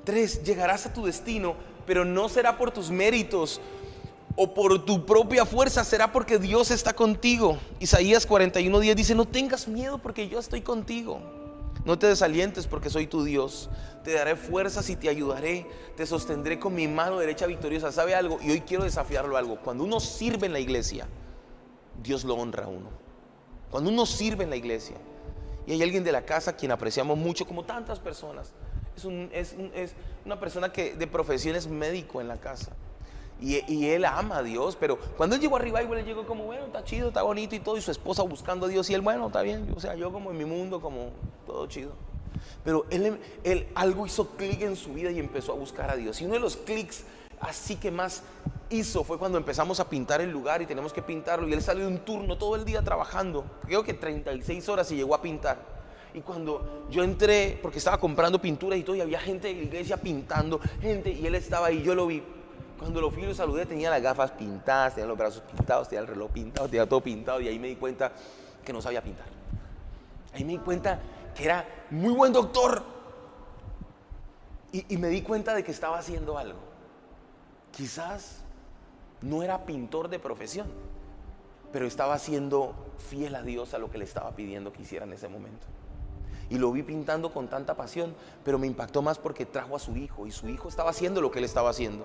Tres, 0.04 0.44
llegarás 0.44 0.86
a 0.86 0.94
tu 0.94 1.06
destino, 1.06 1.56
pero 1.86 2.04
no 2.04 2.30
será 2.30 2.58
por 2.58 2.72
tus 2.72 2.90
méritos, 2.90 3.62
o 4.40 4.54
por 4.54 4.86
tu 4.86 5.04
propia 5.06 5.46
fuerza, 5.46 5.84
será 5.84 6.12
porque 6.12 6.38
Dios 6.38 6.70
está 6.70 6.94
contigo. 6.94 7.58
Isaías 7.80 8.30
41:10 8.30 8.94
dice, 8.94 9.16
no 9.16 9.26
tengas 9.26 9.68
miedo 9.68 9.98
porque 9.98 10.30
yo 10.30 10.40
estoy 10.40 10.62
contigo. 10.62 11.20
No 11.86 11.98
te 11.98 12.06
desalientes 12.06 12.68
porque 12.68 12.90
soy 12.90 13.08
tu 13.08 13.24
Dios. 13.24 13.70
Te 14.04 14.14
daré 14.14 14.36
fuerzas 14.36 14.90
y 14.90 14.96
te 14.96 15.10
ayudaré. 15.10 15.66
Te 15.96 16.06
sostendré 16.06 16.60
con 16.60 16.76
mi 16.76 16.88
mano 16.88 17.18
derecha 17.18 17.48
victoriosa. 17.48 17.92
¿Sabe 17.92 18.14
algo? 18.14 18.40
Y 18.44 18.52
hoy 18.52 18.62
quiero 18.62 18.84
desafiarlo 18.84 19.38
algo. 19.38 19.60
Cuando 19.62 19.84
uno 19.84 20.00
sirve 20.00 20.46
en 20.46 20.54
la 20.54 20.60
iglesia, 20.60 21.08
Dios 22.02 22.24
lo 22.24 22.36
honra 22.36 22.66
a 22.66 22.68
uno. 22.68 22.90
Cuando 23.72 23.90
uno 23.90 24.06
sirve 24.06 24.44
en 24.44 24.50
la 24.50 24.56
iglesia, 24.56 24.96
y 25.66 25.74
hay 25.74 25.84
alguien 25.84 26.04
de 26.04 26.12
la 26.12 26.24
casa 26.26 26.56
quien 26.56 26.72
apreciamos 26.72 27.18
mucho, 27.18 27.46
como 27.46 27.64
tantas 27.64 28.00
personas, 28.00 28.54
es, 29.32 29.54
una 30.26 30.40
persona 30.40 30.72
que 30.72 30.96
de 30.96 31.08
profesión 31.08 31.56
es 31.56 31.68
médico 31.68 32.22
en 32.22 32.28
la 32.28 32.38
casa. 32.38 32.72
Y, 33.40 33.86
él 33.86 34.06
ama 34.06 34.38
a 34.38 34.44
Dios, 34.44 34.76
pero 34.80 34.98
cuando 34.98 35.36
él 35.36 35.42
llegó 35.42 35.58
arriba, 35.58 35.84
igual 35.84 36.00
él 36.00 36.06
llegó 36.06 36.26
como, 36.26 36.46
bueno, 36.46 36.66
está 36.66 36.84
chido, 36.84 37.10
está 37.10 37.22
bonito 37.22 37.56
y 37.56 37.60
todo, 37.60 37.78
y 37.78 37.82
su 37.82 37.92
esposa 37.92 38.24
buscando 38.24 38.66
a 38.66 38.70
Dios, 38.70 38.90
y 38.90 38.96
él, 38.96 39.02
bueno, 39.02 39.28
está 39.28 39.44
bien, 39.44 39.72
o 39.76 39.80
sea, 39.80 39.94
yo 39.96 40.12
como 40.12 40.32
en 40.32 40.38
mi 40.38 40.46
mundo, 40.46 40.82
como 40.82 41.12
todo 41.46 41.68
chido. 41.68 41.92
Pero 42.64 42.86
él, 42.90 43.20
él 43.44 43.68
algo 43.76 44.06
hizo 44.06 44.30
clic 44.30 44.62
en 44.62 44.76
su 44.76 44.94
vida 44.94 45.12
y 45.12 45.20
empezó 45.20 45.52
a 45.52 45.56
buscar 45.56 45.92
a 45.92 45.96
Dios. 45.96 46.20
Y 46.22 46.26
uno 46.26 46.36
de 46.36 46.40
los 46.40 46.58
clics 46.58 47.04
así 47.40 47.76
que 47.76 47.92
más 47.92 48.24
hizo 48.70 49.04
fue 49.04 49.18
cuando 49.18 49.38
empezamos 49.38 49.80
a 49.80 49.90
pintar 49.90 50.22
el 50.22 50.32
lugar 50.32 50.62
y 50.62 50.66
tenemos 50.66 50.94
que 50.94 51.02
pintarlo. 51.02 51.48
Y 51.48 51.54
él 51.54 51.62
salió 51.62 51.86
de 51.86 51.92
un 51.94 52.00
turno 52.00 52.38
todo 52.38 52.56
el 52.56 52.66
día 52.66 52.82
trabajando, 52.82 53.46
creo 53.66 53.84
que 53.84 53.94
36 53.94 54.68
horas 54.70 54.92
y 54.92 54.96
llegó 54.96 55.16
a 55.16 55.22
pintar. 55.22 55.58
Y 56.14 56.22
cuando 56.22 56.88
yo 56.90 57.04
entré, 57.04 57.60
porque 57.62 57.78
estaba 57.78 58.00
comprando 58.00 58.42
pinturas 58.42 58.80
y 58.80 58.84
todo, 58.84 58.96
y 58.96 59.02
había 59.02 59.20
gente 59.20 59.50
de 59.50 59.54
la 59.56 59.64
iglesia 59.64 59.98
pintando, 59.98 60.60
gente, 60.82 61.12
y 61.12 61.26
él 61.28 61.36
estaba 61.36 61.68
ahí, 61.68 61.84
yo 61.84 61.94
lo 61.94 62.08
vi 62.08 62.24
cuando 62.78 63.02
lo 63.02 63.10
fui 63.10 63.24
y 63.24 63.26
lo 63.26 63.34
saludé, 63.34 63.66
tenía 63.66 63.90
las 63.90 64.02
gafas 64.02 64.32
pintadas, 64.32 64.96
tenía 64.96 65.08
los 65.08 65.18
brazos 65.18 65.42
pintados, 65.42 65.90
tenía 65.90 66.02
el 66.02 66.08
reloj 66.08 66.32
pintado, 66.32 66.68
tenía 66.68 66.88
todo 66.88 67.02
pintado 67.02 67.42
y 67.42 67.48
ahí 67.48 67.58
me 67.58 67.68
di 67.68 67.76
cuenta 67.76 68.12
que 68.64 68.72
no 68.72 68.82
sabía 68.82 69.02
pintar. 69.02 69.26
Ahí 70.34 70.44
me 70.44 70.54
di 70.54 70.58
cuenta 70.60 71.00
que 71.36 71.46
era 71.46 71.66
muy 71.90 72.14
buen 72.14 72.32
doctor. 72.32 72.84
Y, 74.72 74.94
y 74.94 74.98
me 74.98 75.08
di 75.08 75.22
cuenta 75.22 75.56
de 75.56 75.64
que 75.64 75.72
estaba 75.72 75.98
haciendo 75.98 76.38
algo. 76.38 76.60
Quizás 77.78 78.40
no 79.22 79.44
era 79.44 79.68
pintor 79.68 80.10
de 80.10 80.18
profesión, 80.18 80.68
pero 81.72 81.86
estaba 81.86 82.16
haciendo 82.16 82.74
fiel 82.98 83.36
a 83.36 83.44
Dios 83.44 83.76
a 83.76 83.78
lo 83.78 83.92
que 83.92 84.00
le 84.00 84.04
estaba 84.04 84.32
pidiendo 84.32 84.74
que 84.74 84.82
hiciera 84.82 85.06
en 85.06 85.14
ese 85.14 85.28
momento. 85.28 85.68
Y 86.50 86.58
lo 86.58 86.72
vi 86.72 86.82
pintando 86.82 87.32
con 87.32 87.48
tanta 87.50 87.76
pasión, 87.76 88.16
pero 88.44 88.58
me 88.58 88.66
impactó 88.66 89.04
más 89.04 89.20
porque 89.20 89.46
trajo 89.46 89.76
a 89.76 89.80
su 89.80 89.96
hijo 89.96 90.26
y 90.26 90.32
su 90.32 90.50
hijo 90.50 90.70
estaba 90.70 90.90
haciendo 90.90 91.22
lo 91.22 91.30
que 91.30 91.38
él 91.38 91.46
estaba 91.46 91.70
haciendo. 91.70 92.04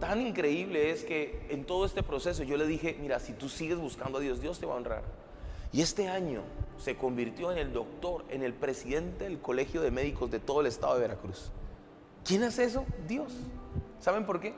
Tan 0.00 0.20
increíble 0.20 0.90
es 0.90 1.04
que 1.04 1.46
en 1.50 1.64
todo 1.64 1.84
este 1.84 2.02
proceso 2.02 2.42
yo 2.42 2.56
le 2.56 2.66
dije, 2.66 2.98
mira, 3.00 3.20
si 3.20 3.34
tú 3.34 3.48
sigues 3.48 3.78
buscando 3.78 4.18
a 4.18 4.20
Dios, 4.20 4.40
Dios 4.40 4.58
te 4.58 4.66
va 4.66 4.74
a 4.74 4.78
honrar. 4.78 5.04
Y 5.72 5.82
este 5.82 6.08
año 6.08 6.42
se 6.78 6.96
convirtió 6.96 7.52
en 7.52 7.58
el 7.58 7.72
doctor, 7.72 8.24
en 8.28 8.42
el 8.42 8.54
presidente 8.54 9.24
del 9.24 9.40
Colegio 9.40 9.82
de 9.82 9.92
Médicos 9.92 10.32
de 10.32 10.40
todo 10.40 10.62
el 10.62 10.66
estado 10.66 10.94
de 10.94 11.02
Veracruz. 11.02 11.52
¿Quién 12.24 12.42
hace 12.42 12.64
eso? 12.64 12.84
Dios. 13.06 13.32
¿Saben 14.02 14.26
por 14.26 14.40
qué? 14.40 14.52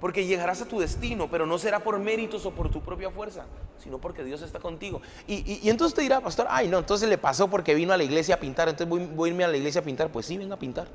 Porque 0.00 0.24
llegarás 0.24 0.62
a 0.62 0.66
tu 0.66 0.78
destino, 0.78 1.28
pero 1.28 1.44
no 1.46 1.58
será 1.58 1.80
por 1.80 1.98
méritos 1.98 2.46
o 2.46 2.52
por 2.52 2.70
tu 2.70 2.80
propia 2.80 3.10
fuerza, 3.10 3.44
sino 3.82 3.98
porque 3.98 4.22
Dios 4.22 4.40
está 4.42 4.60
contigo. 4.60 5.02
Y, 5.26 5.68
entonces 5.68 5.96
te 5.96 6.02
dirá, 6.02 6.20
pastor, 6.20 6.46
ay 6.48 6.68
no, 6.68 6.78
entonces 6.78 7.08
le 7.08 7.18
pasó 7.18 7.48
porque 7.48 7.74
vino 7.74 7.92
a 7.92 7.96
la 7.96 8.04
iglesia 8.04 8.36
a 8.36 8.38
pintar, 8.38 8.68
entonces 8.68 9.10
voy, 9.14 9.28
a 9.28 9.32
irme 9.32 9.42
a 9.42 9.48
la 9.48 9.56
iglesia 9.56 9.80
a 9.80 9.84
pintar. 9.84 10.10
Pues 10.10 10.26
sí, 10.26 10.38
venga 10.38 10.54
a 10.54 10.58
pintar. 10.58 10.86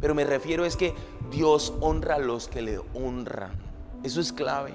Pero 0.00 0.14
me 0.16 0.24
refiero 0.24 0.64
es 0.64 0.76
que 0.76 0.92
Dios 1.30 1.72
honra 1.80 2.16
a 2.16 2.18
los 2.18 2.48
que 2.48 2.62
le 2.62 2.80
honran. 2.94 3.52
Eso 4.02 4.20
es 4.20 4.32
clave. 4.32 4.74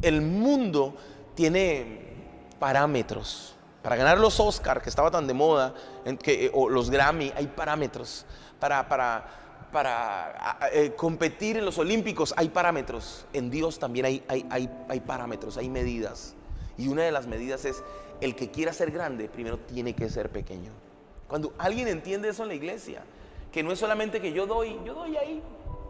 El 0.00 0.22
mundo 0.22 0.94
tiene 1.34 2.14
parámetros. 2.58 3.54
Para 3.82 3.96
ganar 3.96 4.18
los 4.18 4.40
Oscar, 4.40 4.80
que 4.80 4.88
estaba 4.88 5.10
tan 5.10 5.26
de 5.26 5.34
moda, 5.34 5.74
que, 6.22 6.50
o 6.54 6.70
los 6.70 6.88
Grammy, 6.88 7.30
hay 7.36 7.48
parámetros. 7.48 8.24
Para, 8.60 8.88
para, 8.88 9.41
para 9.72 10.58
eh, 10.72 10.92
competir 10.94 11.56
en 11.56 11.64
los 11.64 11.78
Olímpicos 11.78 12.34
hay 12.36 12.50
parámetros. 12.50 13.26
En 13.32 13.50
Dios 13.50 13.78
también 13.78 14.06
hay, 14.06 14.22
hay, 14.28 14.70
hay, 14.88 15.00
parámetros, 15.00 15.56
hay 15.56 15.68
medidas. 15.68 16.34
Y 16.76 16.88
una 16.88 17.02
de 17.02 17.10
las 17.10 17.26
medidas 17.26 17.64
es, 17.64 17.82
el 18.20 18.36
que 18.36 18.50
quiera 18.50 18.72
ser 18.72 18.90
grande, 18.92 19.28
primero 19.28 19.58
tiene 19.58 19.94
que 19.94 20.08
ser 20.08 20.30
pequeño. 20.30 20.70
Cuando 21.26 21.54
alguien 21.58 21.88
entiende 21.88 22.28
eso 22.28 22.42
en 22.42 22.48
la 22.48 22.54
iglesia, 22.54 23.02
que 23.50 23.62
no 23.62 23.72
es 23.72 23.78
solamente 23.78 24.20
que 24.20 24.32
yo 24.32 24.46
doy, 24.46 24.78
yo 24.84 24.94
doy 24.94 25.16
ahí, 25.16 25.42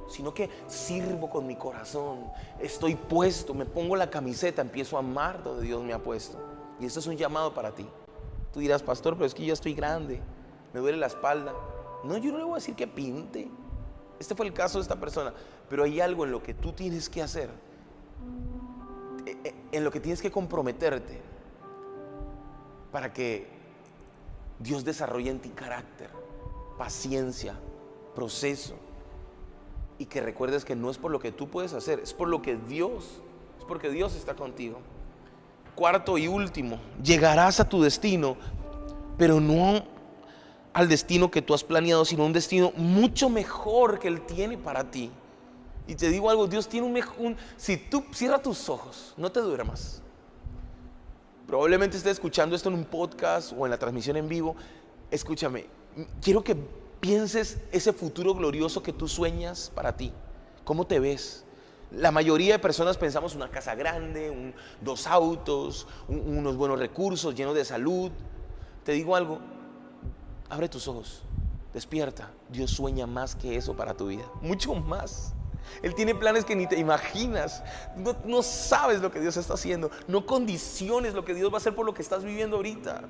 sino 0.09 0.33
que 0.33 0.49
sirvo 0.66 1.29
con 1.29 1.47
mi 1.47 1.57
corazón, 1.57 2.21
estoy 2.61 2.95
puesto, 2.95 3.53
me 3.53 3.66
pongo 3.66 3.97
la 3.97 4.09
camiseta, 4.09 4.62
empiezo 4.62 4.97
a 4.97 5.01
amar 5.01 5.42
donde 5.42 5.66
Dios 5.66 5.83
me 5.83 5.92
ha 5.92 5.99
puesto. 5.99 6.38
Y 6.81 6.87
esto 6.87 7.01
es 7.01 7.07
un 7.07 7.16
llamado 7.16 7.53
para 7.53 7.73
ti. 7.73 7.87
Tú 8.53 8.61
dirás, 8.61 8.83
pastor, 8.83 9.14
pero 9.14 9.27
es 9.27 9.35
que 9.35 9.45
yo 9.45 9.53
estoy 9.53 9.75
grande, 9.75 10.21
me 10.73 10.81
duele 10.81 10.99
la 10.99 11.07
espalda. 11.07 11.55
No, 12.05 12.16
yo 12.16 12.33
no 12.33 12.38
le 12.38 12.45
voy 12.45 12.53
a 12.53 12.57
decir 12.57 12.75
que 12.75 12.87
pinte. 12.87 13.51
Este 14.18 14.35
fue 14.35 14.46
el 14.46 14.53
caso 14.53 14.79
de 14.79 14.83
esta 14.83 14.96
persona. 14.96 15.33
Pero 15.68 15.85
hay 15.85 16.01
algo 16.01 16.25
en 16.25 16.33
lo 16.33 16.42
que 16.42 16.55
tú 16.55 16.72
tienes 16.72 17.09
que 17.09 17.22
hacer, 17.22 17.51
eh, 19.27 19.37
eh, 19.44 19.55
en 19.72 19.85
lo 19.85 19.90
que 19.90 20.01
tienes 20.01 20.20
que 20.20 20.31
comprometerte 20.31 21.20
para 22.90 23.12
que 23.12 23.48
Dios 24.59 24.85
desarrolle 24.85 25.31
en 25.31 25.40
ti 25.40 25.48
carácter, 25.48 26.11
paciencia, 26.79 27.55
proceso. 28.14 28.77
Y 29.98 30.07
que 30.07 30.20
recuerdes 30.20 30.64
que 30.64 30.77
no 30.77 30.90
es 30.90 30.98
por 30.98 31.11
lo 31.11 31.20
que 31.20 31.33
tú 31.33 31.48
puedes 31.48 31.72
hacer, 31.72 32.01
es 32.01 32.12
por 32.12 32.29
lo 32.29 32.42
que 32.42 32.57
Dios, 32.57 33.20
es 33.59 33.64
porque 33.64 33.90
Dios 33.90 34.14
está 34.14 34.35
contigo. 34.35 34.79
Cuarto 35.75 36.18
y 36.18 36.29
último, 36.29 36.79
llegarás 37.03 37.61
a 37.61 37.68
tu 37.68 37.83
destino, 37.83 38.37
pero 39.16 39.40
no 39.40 39.85
al 40.72 40.88
destino 40.88 41.30
que 41.30 41.42
tú 41.42 41.54
has 41.54 41.64
planeado, 41.64 42.04
sino 42.04 42.24
un 42.24 42.32
destino 42.32 42.72
mucho 42.76 43.28
mejor 43.28 43.98
que 43.98 44.08
Él 44.08 44.22
tiene 44.22 44.56
para 44.56 44.90
ti. 44.90 45.11
Y 45.87 45.94
te 45.94 46.08
digo 46.08 46.30
algo, 46.30 46.46
Dios 46.46 46.68
tiene 46.68 46.87
un 46.87 46.92
mejor... 46.92 47.37
Si 47.56 47.76
tú 47.76 48.04
cierras 48.12 48.42
tus 48.42 48.68
ojos, 48.68 49.14
no 49.16 49.30
te 49.30 49.40
duermas. 49.40 50.00
Probablemente 51.46 51.96
estés 51.96 52.12
escuchando 52.12 52.56
esto 52.56 52.68
en 52.68 52.76
un 52.76 52.85
podcast 52.85 53.52
o 53.56 53.66
en 53.66 53.70
la 53.70 53.78
transmisión 53.78 54.16
en 54.16 54.28
vivo. 54.28 54.56
Escúchame, 55.11 55.66
quiero 56.22 56.42
que 56.42 56.56
pienses 57.00 57.58
ese 57.72 57.92
futuro 57.92 58.35
glorioso 58.35 58.82
que 58.82 58.92
tú 58.92 59.08
sueñas 59.08 59.70
para 59.74 59.96
ti. 59.96 60.12
¿Cómo 60.64 60.87
te 60.87 61.00
ves? 61.00 61.44
La 61.90 62.11
mayoría 62.11 62.54
de 62.54 62.58
personas 62.58 62.96
pensamos 62.96 63.35
una 63.35 63.50
casa 63.50 63.74
grande, 63.74 64.54
dos 64.80 65.06
autos, 65.06 65.87
unos 66.08 66.56
buenos 66.56 66.78
recursos, 66.78 67.35
llenos 67.35 67.54
de 67.54 67.64
salud. 67.64 68.11
Te 68.85 68.92
digo 68.92 69.14
algo, 69.14 69.40
abre 70.52 70.68
tus 70.68 70.86
ojos, 70.86 71.22
despierta. 71.72 72.30
Dios 72.50 72.70
sueña 72.70 73.06
más 73.06 73.34
que 73.34 73.56
eso 73.56 73.74
para 73.74 73.94
tu 73.94 74.08
vida, 74.08 74.24
mucho 74.42 74.74
más. 74.74 75.32
Él 75.80 75.94
tiene 75.94 76.14
planes 76.14 76.44
que 76.44 76.54
ni 76.54 76.66
te 76.66 76.78
imaginas. 76.78 77.62
No, 78.24 78.42
sabes 78.42 79.00
lo 79.00 79.10
que 79.10 79.20
Dios 79.20 79.36
está 79.36 79.54
haciendo. 79.54 79.90
No 80.08 80.26
condiciones 80.26 81.14
lo 81.14 81.24
que 81.24 81.34
Dios 81.34 81.50
va 81.50 81.54
a 81.54 81.58
hacer 81.58 81.74
por 81.74 81.86
lo 81.86 81.94
que 81.94 82.02
estás 82.02 82.24
viviendo 82.24 82.56
ahorita. 82.56 83.02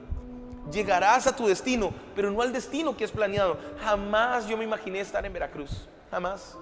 Llegarás 0.71 1.27
a 1.27 1.35
tu 1.35 1.49
destino, 1.49 1.93
pero 2.15 2.31
no 2.31 2.43
al 2.43 2.53
destino 2.53 2.97
que 2.97 3.05
has 3.05 3.11
planeado. 3.11 3.59
Jamás 3.83 4.47
yo 4.47 4.57
me 4.57 4.65
imaginé 4.65 5.01
estar 5.01 5.25
en 5.27 5.33
Veracruz. 5.33 5.89
Jamás 6.11 6.57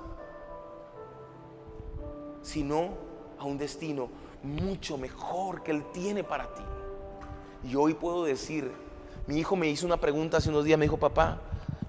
sino 2.43 2.95
a 3.39 3.45
un 3.45 3.59
destino 3.59 4.09
mucho 4.43 4.97
mejor 4.97 5.63
que 5.63 5.73
Él 5.73 5.85
tiene 5.93 6.25
para 6.25 6.55
ti. 6.55 6.63
Y 7.65 7.77
hoy 7.77 7.93
puedo 7.93 8.25
decir, 8.25 8.73
mi 9.27 9.39
hijo 9.39 9.57
me 9.57 9.69
hizo 9.69 9.87
una 9.87 9.99
pregunta 9.99 10.39
hace 10.39 10.49
unos 10.49 10.65
días, 10.65 10.79
me 10.79 10.85
dijo, 10.85 10.97
papá, 10.97 11.41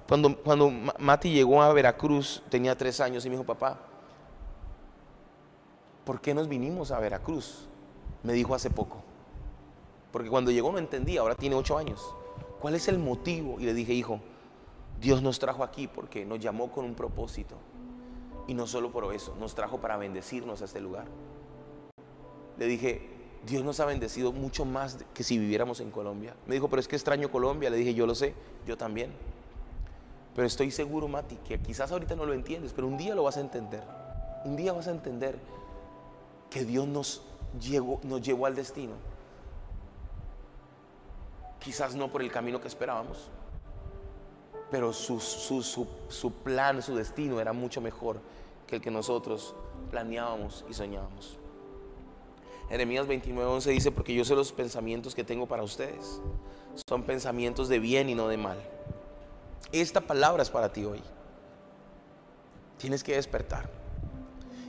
cuando, 0.07 0.35
cuando 0.35 0.69
Mati 0.99 1.31
llegó 1.31 1.61
a 1.61 1.71
Veracruz, 1.73 2.43
tenía 2.49 2.77
tres 2.77 2.99
años, 2.99 3.25
y 3.25 3.29
me 3.29 3.35
dijo, 3.35 3.45
papá, 3.45 3.79
¿por 6.03 6.19
qué 6.19 6.33
nos 6.33 6.47
vinimos 6.47 6.91
a 6.91 6.99
Veracruz? 6.99 7.67
Me 8.23 8.33
dijo 8.33 8.53
hace 8.53 8.69
poco. 8.69 9.03
Porque 10.11 10.29
cuando 10.29 10.51
llegó 10.51 10.71
no 10.71 10.77
entendía, 10.77 11.21
ahora 11.21 11.35
tiene 11.35 11.55
ocho 11.55 11.77
años. 11.77 12.13
¿Cuál 12.59 12.75
es 12.75 12.87
el 12.87 12.99
motivo? 12.99 13.59
Y 13.59 13.63
le 13.63 13.73
dije, 13.73 13.93
hijo, 13.93 14.19
Dios 14.99 15.21
nos 15.21 15.39
trajo 15.39 15.63
aquí 15.63 15.87
porque 15.87 16.25
nos 16.25 16.39
llamó 16.39 16.71
con 16.71 16.85
un 16.85 16.93
propósito. 16.93 17.55
Y 18.47 18.53
no 18.53 18.67
solo 18.67 18.91
por 18.91 19.13
eso, 19.15 19.35
nos 19.39 19.55
trajo 19.55 19.79
para 19.79 19.97
bendecirnos 19.97 20.61
a 20.61 20.65
este 20.65 20.81
lugar. 20.81 21.05
Le 22.57 22.65
dije, 22.67 23.09
Dios 23.45 23.63
nos 23.63 23.79
ha 23.79 23.85
bendecido 23.85 24.31
mucho 24.31 24.65
más 24.65 24.97
que 25.13 25.23
si 25.23 25.37
viviéramos 25.37 25.79
en 25.79 25.89
Colombia. 25.91 26.35
Me 26.45 26.55
dijo, 26.55 26.69
pero 26.69 26.79
es 26.79 26.87
que 26.87 26.95
extraño 26.95 27.31
Colombia. 27.31 27.69
Le 27.69 27.77
dije, 27.77 27.93
yo 27.93 28.05
lo 28.05 28.13
sé, 28.13 28.35
yo 28.67 28.77
también. 28.77 29.11
Pero 30.35 30.47
estoy 30.47 30.71
seguro, 30.71 31.07
Mati, 31.07 31.35
que 31.37 31.59
quizás 31.59 31.91
ahorita 31.91 32.15
no 32.15 32.25
lo 32.25 32.33
entiendes, 32.33 32.71
pero 32.73 32.87
un 32.87 32.97
día 32.97 33.15
lo 33.15 33.23
vas 33.23 33.37
a 33.37 33.41
entender. 33.41 33.83
Un 34.45 34.55
día 34.55 34.73
vas 34.73 34.87
a 34.87 34.91
entender 34.91 35.37
que 36.49 36.65
Dios 36.65 36.87
nos 36.87 37.21
llevó, 37.59 37.99
nos 38.03 38.21
llevó 38.21 38.45
al 38.45 38.55
destino. 38.55 38.93
Quizás 41.59 41.95
no 41.95 42.11
por 42.11 42.21
el 42.21 42.31
camino 42.31 42.61
que 42.61 42.67
esperábamos, 42.67 43.29
pero 44.71 44.93
su, 44.93 45.19
su, 45.19 46.31
plan, 46.43 46.81
su 46.81 46.95
destino 46.95 47.39
era 47.39 47.53
mucho 47.53 47.81
mejor 47.81 48.19
que 48.67 48.77
el 48.77 48.81
que 48.81 48.89
nosotros 48.89 49.53
planeábamos 49.89 50.65
y 50.69 50.73
soñábamos. 50.73 51.37
Jeremías 52.71 53.05
29:11 53.05 53.65
dice, 53.65 53.91
porque 53.91 54.13
yo 54.13 54.23
sé 54.23 54.33
los 54.33 54.53
pensamientos 54.53 55.13
que 55.13 55.25
tengo 55.25 55.45
para 55.45 55.61
ustedes. 55.61 56.21
Son 56.87 57.03
pensamientos 57.03 57.67
de 57.67 57.79
bien 57.79 58.07
y 58.07 58.15
no 58.15 58.29
de 58.29 58.37
mal. 58.37 58.57
Esta 59.73 59.99
palabra 59.99 60.41
es 60.41 60.49
para 60.49 60.71
ti 60.71 60.85
hoy. 60.85 61.01
Tienes 62.77 63.03
que 63.03 63.15
despertar 63.15 63.69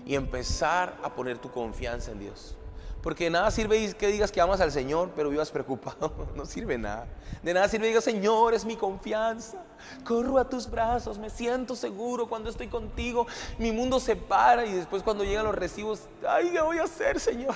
y 0.04 0.16
empezar 0.16 0.98
a 1.04 1.14
poner 1.14 1.38
tu 1.38 1.52
confianza 1.52 2.10
en 2.10 2.18
Dios. 2.18 2.56
Porque 3.04 3.24
de 3.24 3.30
nada 3.30 3.52
sirve 3.52 3.94
que 3.94 4.08
digas 4.08 4.32
que 4.32 4.40
amas 4.40 4.60
al 4.60 4.72
Señor, 4.72 5.12
pero 5.14 5.30
vivas 5.30 5.50
preocupado. 5.52 6.12
No 6.34 6.44
sirve 6.44 6.78
nada. 6.78 7.06
De 7.40 7.54
nada 7.54 7.68
sirve 7.68 7.84
que 7.84 7.90
digas, 7.90 8.04
Señor, 8.04 8.52
es 8.52 8.64
mi 8.64 8.74
confianza. 8.74 9.64
Corro 10.04 10.38
a 10.38 10.48
tus 10.48 10.68
brazos, 10.68 11.18
me 11.18 11.30
siento 11.30 11.76
seguro 11.76 12.28
cuando 12.28 12.50
estoy 12.50 12.66
contigo. 12.66 13.28
Mi 13.58 13.70
mundo 13.70 14.00
se 14.00 14.16
para 14.16 14.66
y 14.66 14.72
después 14.72 15.04
cuando 15.04 15.22
llegan 15.22 15.44
los 15.44 15.54
recibos, 15.54 16.08
ay, 16.28 16.50
¿qué 16.50 16.60
voy 16.60 16.78
a 16.78 16.84
hacer, 16.84 17.20
Señor? 17.20 17.54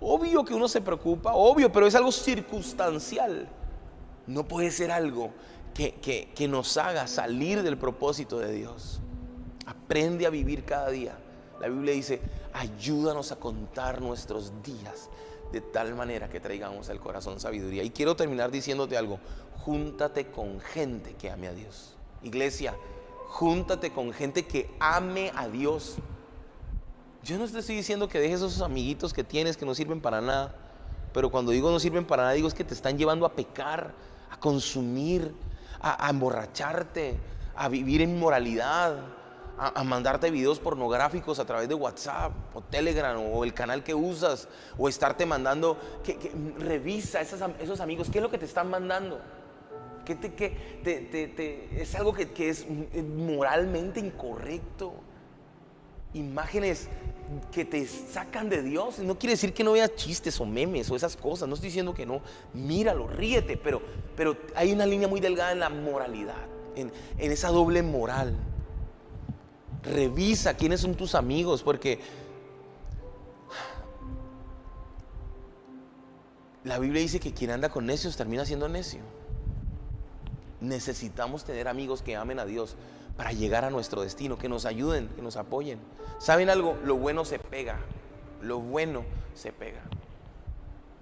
Obvio 0.00 0.44
que 0.44 0.54
uno 0.54 0.68
se 0.68 0.80
preocupa, 0.80 1.32
obvio, 1.34 1.72
pero 1.72 1.86
es 1.86 1.94
algo 1.94 2.12
circunstancial. 2.12 3.48
No 4.26 4.46
puede 4.46 4.70
ser 4.70 4.90
algo 4.90 5.30
que, 5.74 5.94
que 6.34 6.48
nos 6.48 6.76
haga 6.76 7.06
salir 7.06 7.62
del 7.62 7.78
propósito 7.78 8.38
de 8.38 8.52
Dios. 8.52 9.00
Aprende 9.66 10.26
a 10.26 10.30
vivir 10.30 10.64
cada 10.64 10.90
día 10.90 11.18
la 11.60 11.68
Biblia 11.68 11.92
dice, 11.92 12.20
ayúdanos 12.52 13.32
a 13.32 13.36
contar 13.36 14.00
nuestros 14.00 14.52
días 14.62 15.08
de 15.52 15.60
tal 15.60 15.94
manera 15.94 16.28
que 16.28 16.40
traigamos 16.40 16.88
al 16.88 17.00
corazón 17.00 17.40
sabiduría. 17.40 17.82
Y 17.82 17.90
quiero 17.90 18.14
terminar 18.14 18.50
diciéndote 18.50 18.96
algo, 18.96 19.18
júntate 19.64 20.30
con 20.30 20.60
gente 20.60 21.14
que 21.14 21.30
ame 21.30 21.48
a 21.48 21.52
Dios. 21.52 21.96
Iglesia, 22.22 22.76
júntate 23.26 23.92
con 23.92 24.12
gente 24.12 24.46
que 24.46 24.70
ame 24.78 25.32
a 25.34 25.48
Dios. 25.48 25.96
Yo 27.22 27.36
no 27.36 27.46
te 27.48 27.58
estoy 27.58 27.76
diciendo 27.76 28.08
que 28.08 28.20
dejes 28.20 28.36
esos 28.36 28.62
amiguitos 28.62 29.12
que 29.12 29.24
tienes 29.24 29.56
que 29.56 29.66
no 29.66 29.74
sirven 29.74 30.00
para 30.00 30.20
nada, 30.20 30.54
pero 31.12 31.30
cuando 31.30 31.50
digo 31.52 31.70
no 31.70 31.80
sirven 31.80 32.04
para 32.04 32.22
nada, 32.22 32.34
digo 32.34 32.48
que 32.50 32.64
te 32.64 32.74
están 32.74 32.96
llevando 32.96 33.26
a 33.26 33.32
pecar, 33.32 33.92
a 34.30 34.38
consumir, 34.38 35.34
a, 35.80 36.08
emborracharte, 36.10 37.18
a 37.56 37.68
vivir 37.68 38.02
en 38.02 38.18
moralidad, 38.18 39.00
a, 39.58 39.82
mandarte 39.82 40.30
videos 40.30 40.60
pornográficos 40.60 41.40
a 41.40 41.44
través 41.44 41.68
de 41.68 41.74
WhatsApp 41.74 42.32
o 42.54 42.60
Telegram 42.62 43.20
o 43.20 43.42
el 43.44 43.52
canal 43.52 43.82
que 43.82 43.94
usas 43.94 44.48
o 44.78 44.88
estarte 44.88 45.26
mandando, 45.26 45.76
que, 46.04 46.32
revisa 46.58 47.20
esos 47.20 47.80
amigos, 47.80 48.08
¿qué 48.10 48.18
es 48.18 48.22
lo 48.22 48.30
que 48.30 48.38
te 48.38 48.44
están 48.44 48.70
mandando? 48.70 49.20
¿Qué 50.04 51.68
es 51.76 51.94
algo 51.94 52.14
que, 52.14 52.30
que 52.30 52.48
es 52.48 52.66
moralmente 52.70 54.00
incorrecto. 54.00 54.94
Imágenes 56.14 56.88
que 57.52 57.64
te 57.64 57.86
sacan 57.86 58.48
de 58.48 58.62
Dios. 58.62 58.98
No 59.00 59.18
quiere 59.18 59.34
decir 59.34 59.52
que 59.52 59.64
no 59.64 59.72
veas 59.72 59.94
chistes 59.94 60.40
o 60.40 60.46
memes 60.46 60.90
o 60.90 60.96
esas 60.96 61.16
cosas. 61.16 61.48
No 61.48 61.54
estoy 61.54 61.68
diciendo 61.68 61.94
que 61.94 62.06
no. 62.06 62.22
Míralo, 62.54 63.06
ríete. 63.08 63.56
Pero, 63.56 63.82
pero 64.16 64.36
hay 64.54 64.72
una 64.72 64.86
línea 64.86 65.08
muy 65.08 65.20
delgada 65.20 65.52
en 65.52 65.60
la 65.60 65.68
moralidad, 65.68 66.46
en, 66.76 66.90
en 67.18 67.32
esa 67.32 67.48
doble 67.48 67.82
moral. 67.82 68.36
Revisa 69.82 70.54
quiénes 70.54 70.80
son 70.80 70.94
tus 70.94 71.14
amigos, 71.14 71.62
porque 71.62 72.00
la 76.64 76.78
Biblia 76.78 77.00
dice 77.00 77.20
que 77.20 77.32
quien 77.32 77.50
anda 77.50 77.68
con 77.68 77.86
necios 77.86 78.16
termina 78.16 78.44
siendo 78.44 78.68
necio. 78.68 79.00
Necesitamos 80.60 81.44
tener 81.44 81.68
amigos 81.68 82.02
que 82.02 82.16
amen 82.16 82.38
a 82.40 82.44
Dios 82.44 82.76
para 83.18 83.32
llegar 83.32 83.66
a 83.66 83.70
nuestro 83.70 84.00
destino, 84.00 84.38
que 84.38 84.48
nos 84.48 84.64
ayuden, 84.64 85.08
que 85.08 85.20
nos 85.20 85.36
apoyen. 85.36 85.78
¿Saben 86.16 86.48
algo? 86.48 86.78
Lo 86.84 86.96
bueno 86.96 87.26
se 87.26 87.38
pega. 87.38 87.78
Lo 88.40 88.60
bueno 88.60 89.04
se 89.34 89.52
pega. 89.52 89.82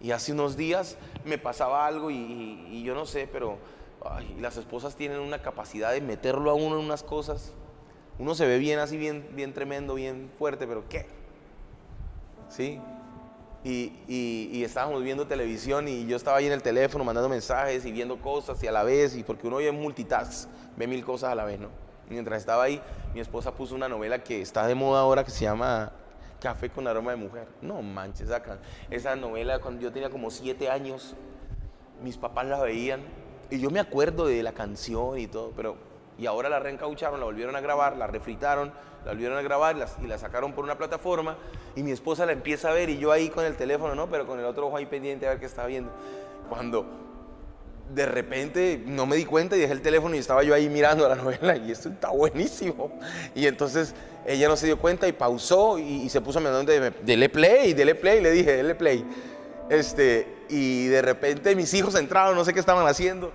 Y 0.01 0.11
hace 0.11 0.33
unos 0.33 0.57
días 0.57 0.99
me 1.25 1.39
pasaba 1.39 1.87
algo 1.87 2.11
y, 2.11 2.83
yo 2.83 2.97
no 2.97 3.07
sé, 3.07 3.29
pero 3.31 3.59
las 4.41 4.57
esposas 4.57 4.97
tienen 4.97 5.21
una 5.21 5.41
capacidad 5.41 5.93
de 5.93 6.01
meterlo 6.01 6.51
a 6.51 6.55
uno 6.55 6.79
en 6.79 6.85
unas 6.85 7.05
cosas 7.05 7.53
uno 8.19 8.35
se 8.35 8.47
ve 8.47 8.59
bien 8.59 8.79
así, 8.79 8.97
bien, 8.97 9.29
bien 9.33 9.53
tremendo, 9.53 9.95
bien 9.95 10.31
fuerte, 10.39 10.67
pero 10.67 10.89
¿qué? 10.89 11.07
¿Sí? 12.49 12.81
Y, 13.63 14.63
estábamos 14.63 15.03
viendo 15.03 15.27
televisión 15.27 15.89
y 15.89 16.07
yo 16.07 16.17
estaba 16.17 16.39
ahí 16.39 16.47
en 16.47 16.53
el 16.53 16.63
teléfono 16.63 17.05
mandando 17.05 17.29
mensajes 17.29 17.85
y 17.85 17.93
viendo 17.93 18.21
cosas 18.21 18.63
y 18.63 18.67
a 18.67 18.73
la 18.73 18.85
vez, 18.85 19.17
y 19.17 19.23
porque 19.23 19.47
uno 19.47 19.57
oye 19.57 19.71
multitask, 19.71 20.49
ve 20.77 20.87
mil 20.87 21.05
cosas 21.05 21.31
a 21.31 21.35
la 21.35 21.45
vez, 21.45 21.59
¿no? 21.61 21.69
Mientras 22.09 22.41
estaba 22.41 22.65
ahí, 22.65 22.81
mi 23.15 23.21
esposa 23.21 23.53
puso 23.53 23.75
una 23.75 23.89
novela 23.89 24.23
que 24.23 24.41
está 24.41 24.67
de 24.67 24.75
moda 24.75 25.01
ahora 25.01 25.25
que 25.25 25.31
se 25.31 25.45
llama 25.45 25.93
Café 26.41 26.71
con 26.71 26.87
aroma 26.87 27.11
de 27.11 27.17
mujer. 27.17 27.49
No 27.63 27.83
manches, 27.83 28.29
esa, 28.29 28.43
esa 28.91 29.17
novela 29.17 29.59
cuando 29.59 29.83
yo 29.83 29.93
tenía 29.93 30.11
como 30.11 30.31
siete 30.31 30.71
años, 30.71 31.15
mis 32.03 32.17
papás 32.17 32.47
la 32.47 32.61
veían 32.61 33.01
y 33.51 33.59
yo 33.59 33.71
me 33.71 33.81
acuerdo 33.81 34.27
de 34.27 34.43
la 34.43 34.53
canción 34.53 35.19
y 35.19 35.27
todo, 35.27 35.53
pero 35.57 35.77
y 36.19 36.27
ahora 36.27 36.49
la 36.49 36.59
reencaucharon, 36.59 37.21
la 37.21 37.27
volvieron 37.27 37.57
a 37.57 37.61
grabar, 37.61 37.97
la 37.97 38.07
refritaron, 38.07 38.73
la 39.05 39.13
volvieron 39.13 39.37
a 39.37 39.43
grabar 39.43 39.77
y 40.03 40.07
la 40.07 40.19
sacaron 40.19 40.53
por 40.53 40.65
una 40.65 40.79
plataforma 40.79 41.37
y 41.75 41.83
mi 41.83 41.91
esposa 41.91 42.25
la 42.25 42.33
empieza 42.33 42.71
a 42.71 42.73
ver 42.73 42.89
y 42.89 42.99
yo 42.99 43.13
ahí 43.13 43.29
con 43.29 43.45
el 43.45 43.57
teléfono, 43.57 43.95
¿no? 43.95 44.09
Pero 44.09 44.27
con 44.27 44.39
el 44.39 44.45
otro 44.47 44.69
ojo 44.69 44.77
ahí 44.77 44.87
pendiente 44.87 45.27
a 45.27 45.31
ver 45.31 45.41
qué 45.41 45.47
estaba 45.47 45.69
viendo. 45.69 45.91
Cuando 46.49 46.87
de 47.95 48.07
repente 48.07 48.83
no 48.85 49.07
me 49.07 49.17
di 49.17 49.25
cuenta 49.25 49.57
y 49.57 49.61
dejé 49.61 49.73
el 49.73 49.83
teléfono 49.83 50.15
y 50.15 50.19
estaba 50.19 50.43
yo 50.43 50.55
ahí 50.55 50.69
mirando 50.69 51.09
la 51.09 51.15
novela 51.23 51.57
y 51.57 51.71
esto 51.71 51.89
está 51.89 52.11
buenísimo. 52.11 52.91
Y 53.35 53.47
entonces 53.47 53.95
ella 54.27 54.49
no 54.49 54.57
se 54.57 54.67
dio 54.67 54.79
cuenta 54.79 55.07
y 55.09 55.13
pausó 55.13 55.79
y, 55.79 56.09
se 56.09 56.21
puso 56.21 56.39
a 56.39 56.43
mirar 56.43 56.65
de, 56.65 56.91
dele 57.03 57.29
play, 57.29 57.73
dele 57.75 57.95
play, 57.95 58.21
le 58.21 58.31
dije, 58.31 58.57
dele 58.57 58.75
play. 58.75 59.05
Este, 59.69 60.27
y 60.49 60.87
de 60.87 61.03
repente 61.03 61.55
mis 61.57 61.73
hijos 61.75 61.95
entraron, 61.95 62.37
no 62.37 62.45
sé 62.45 62.53
qué 62.53 62.61
estaban 62.61 62.87
haciendo 62.87 63.33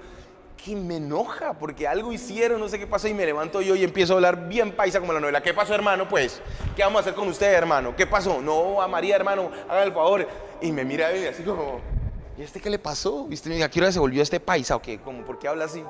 que 0.64 0.76
me 0.76 0.98
enoja 0.98 1.54
porque 1.54 1.88
algo 1.88 2.14
hicieron, 2.14 2.60
no 2.60 2.70
sé 2.70 2.78
qué 2.78 2.86
pasó 2.86 3.08
y 3.08 3.14
me 3.14 3.26
levanto 3.26 3.62
yo 3.62 3.76
y 3.76 3.84
empiezo 3.84 4.14
a 4.14 4.16
hablar 4.18 4.48
bien 4.48 4.72
paisa 4.74 5.00
como 5.00 5.14
la 5.14 5.20
novela. 5.20 5.42
¿Qué 5.42 5.54
pasó, 5.54 5.74
hermano? 5.74 6.08
Pues, 6.08 6.42
¿qué 6.76 6.84
vamos 6.84 7.00
a 7.00 7.02
hacer 7.02 7.14
con 7.16 7.28
usted, 7.28 7.52
hermano? 7.52 7.96
¿Qué 7.96 8.06
pasó? 8.06 8.42
No, 8.42 8.82
a 8.82 8.88
María, 8.88 9.16
hermano, 9.16 9.50
haga 9.68 9.84
el 9.84 9.92
favor. 9.92 10.28
Y 10.62 10.72
me 10.72 10.86
mira 10.86 11.16
y 11.18 11.26
así 11.26 11.42
como, 11.42 11.82
¿y 12.41 12.43
este 12.43 12.60
qué 12.60 12.69
le 12.69 12.80
pasó? 12.80 13.25
¿Viste? 13.25 13.63
¿A 13.63 13.69
qué 13.69 13.80
hora 13.80 13.91
se 13.91 13.99
volvió 13.99 14.21
este 14.21 14.39
paisa 14.39 14.75
o 14.75 14.82
qué? 14.82 14.99
Como, 14.99 15.23
¿por 15.23 15.39
qué 15.39 15.47
habla 15.47 15.65
así? 15.65 15.84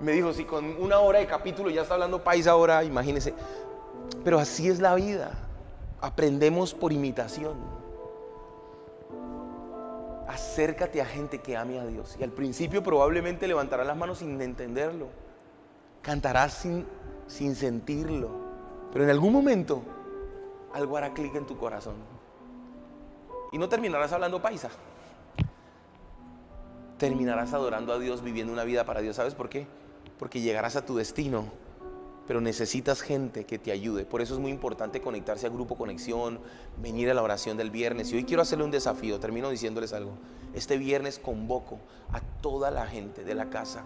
Me 0.00 0.12
dijo, 0.12 0.32
si 0.32 0.44
con 0.44 0.64
una 0.80 0.98
hora 0.98 1.20
de 1.20 1.26
capítulo 1.26 1.70
ya 1.70 1.82
está 1.82 1.94
hablando 1.94 2.22
paisa 2.22 2.50
ahora, 2.50 2.84
imagínese. 2.84 3.34
Pero 4.24 4.38
así 4.38 4.68
es 4.68 4.78
la 4.80 4.94
vida. 4.94 5.32
Aprendemos 6.00 6.74
por 6.74 6.92
imitación 6.92 7.82
acércate 10.32 11.00
a 11.00 11.06
gente 11.06 11.38
que 11.38 11.56
ame 11.56 11.78
a 11.78 11.86
Dios. 11.86 12.16
Y 12.18 12.24
al 12.24 12.30
principio 12.30 12.82
probablemente 12.82 13.46
levantarás 13.46 13.86
las 13.86 13.96
manos 13.96 14.18
sin 14.18 14.40
entenderlo. 14.40 15.08
Cantarás 16.00 16.54
sin, 16.54 16.86
sin 17.26 17.54
sentirlo. 17.54 18.30
Pero 18.92 19.04
en 19.04 19.10
algún 19.10 19.32
momento 19.32 19.82
algo 20.72 20.96
hará 20.96 21.12
clic 21.12 21.34
en 21.34 21.46
tu 21.46 21.56
corazón. 21.56 21.94
Y 23.52 23.58
no 23.58 23.68
terminarás 23.68 24.12
hablando 24.12 24.40
paisa. 24.40 24.70
Terminarás 27.02 27.52
adorando 27.52 27.92
a 27.92 27.98
Dios, 27.98 28.22
viviendo 28.22 28.52
una 28.52 28.62
vida 28.62 28.84
para 28.84 29.00
Dios. 29.00 29.16
¿Sabes 29.16 29.34
por 29.34 29.48
qué? 29.48 29.66
Porque 30.20 30.40
llegarás 30.40 30.76
a 30.76 30.86
tu 30.86 30.94
destino 30.94 31.50
pero 32.28 32.40
necesitas 32.40 33.02
gente 33.02 33.44
que 33.44 33.58
te 33.58 33.72
ayude. 33.72 34.04
Por 34.04 34.22
eso 34.22 34.34
es 34.34 34.40
muy 34.40 34.52
importante 34.52 35.00
conectarse 35.00 35.46
al 35.46 35.52
grupo 35.52 35.76
Conexión, 35.76 36.38
venir 36.78 37.10
a 37.10 37.14
la 37.14 37.22
oración 37.22 37.56
del 37.56 37.72
viernes. 37.72 38.12
Y 38.12 38.14
hoy 38.14 38.24
quiero 38.24 38.42
hacerle 38.42 38.64
un 38.64 38.70
desafío, 38.70 39.18
termino 39.18 39.50
diciéndoles 39.50 39.92
algo. 39.92 40.12
Este 40.54 40.76
viernes 40.76 41.18
convoco 41.18 41.80
a 42.12 42.20
toda 42.20 42.70
la 42.70 42.86
gente 42.86 43.24
de 43.24 43.34
la 43.34 43.50
casa 43.50 43.82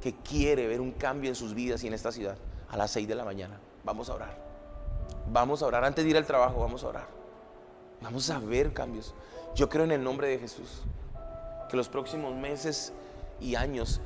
que 0.00 0.14
quiere 0.14 0.68
ver 0.68 0.80
un 0.80 0.92
cambio 0.92 1.30
en 1.30 1.34
sus 1.34 1.54
vidas 1.54 1.82
y 1.82 1.88
en 1.88 1.94
esta 1.94 2.12
ciudad 2.12 2.38
a 2.68 2.76
las 2.76 2.92
6 2.92 3.08
de 3.08 3.16
la 3.16 3.24
mañana. 3.24 3.58
Vamos 3.82 4.08
a 4.08 4.14
orar. 4.14 4.38
Vamos 5.32 5.64
a 5.64 5.66
orar. 5.66 5.84
Antes 5.84 6.04
de 6.04 6.10
ir 6.10 6.16
al 6.16 6.26
trabajo, 6.26 6.60
vamos 6.60 6.84
a 6.84 6.86
orar. 6.86 7.08
Vamos 8.00 8.30
a 8.30 8.38
ver 8.38 8.72
cambios. 8.72 9.12
Yo 9.56 9.68
creo 9.68 9.82
en 9.82 9.90
el 9.90 10.04
nombre 10.04 10.28
de 10.28 10.38
Jesús 10.38 10.84
que 11.72 11.78
los 11.78 11.88
próximos 11.88 12.34
meses 12.34 12.92
y 13.40 13.54
años 13.54 14.02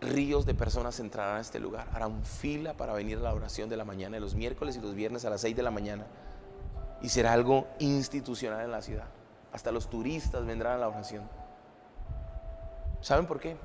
ríos 0.00 0.46
de 0.46 0.54
personas 0.54 1.00
entrarán 1.00 1.38
a 1.38 1.40
este 1.40 1.58
lugar, 1.58 1.88
harán 1.92 2.22
fila 2.22 2.74
para 2.74 2.92
venir 2.92 3.18
a 3.18 3.22
la 3.22 3.34
oración 3.34 3.68
de 3.68 3.76
la 3.76 3.84
mañana, 3.84 4.14
de 4.14 4.20
los 4.20 4.36
miércoles 4.36 4.76
y 4.76 4.80
los 4.80 4.94
viernes 4.94 5.24
a 5.24 5.30
las 5.30 5.40
6 5.40 5.56
de 5.56 5.62
la 5.64 5.72
mañana. 5.72 6.06
Y 7.02 7.08
será 7.08 7.32
algo 7.32 7.66
institucional 7.80 8.64
en 8.64 8.70
la 8.70 8.80
ciudad. 8.80 9.08
Hasta 9.52 9.72
los 9.72 9.90
turistas 9.90 10.46
vendrán 10.46 10.74
a 10.74 10.78
la 10.78 10.86
oración. 10.86 11.28
¿Saben 13.00 13.26
por 13.26 13.40
qué? 13.40 13.56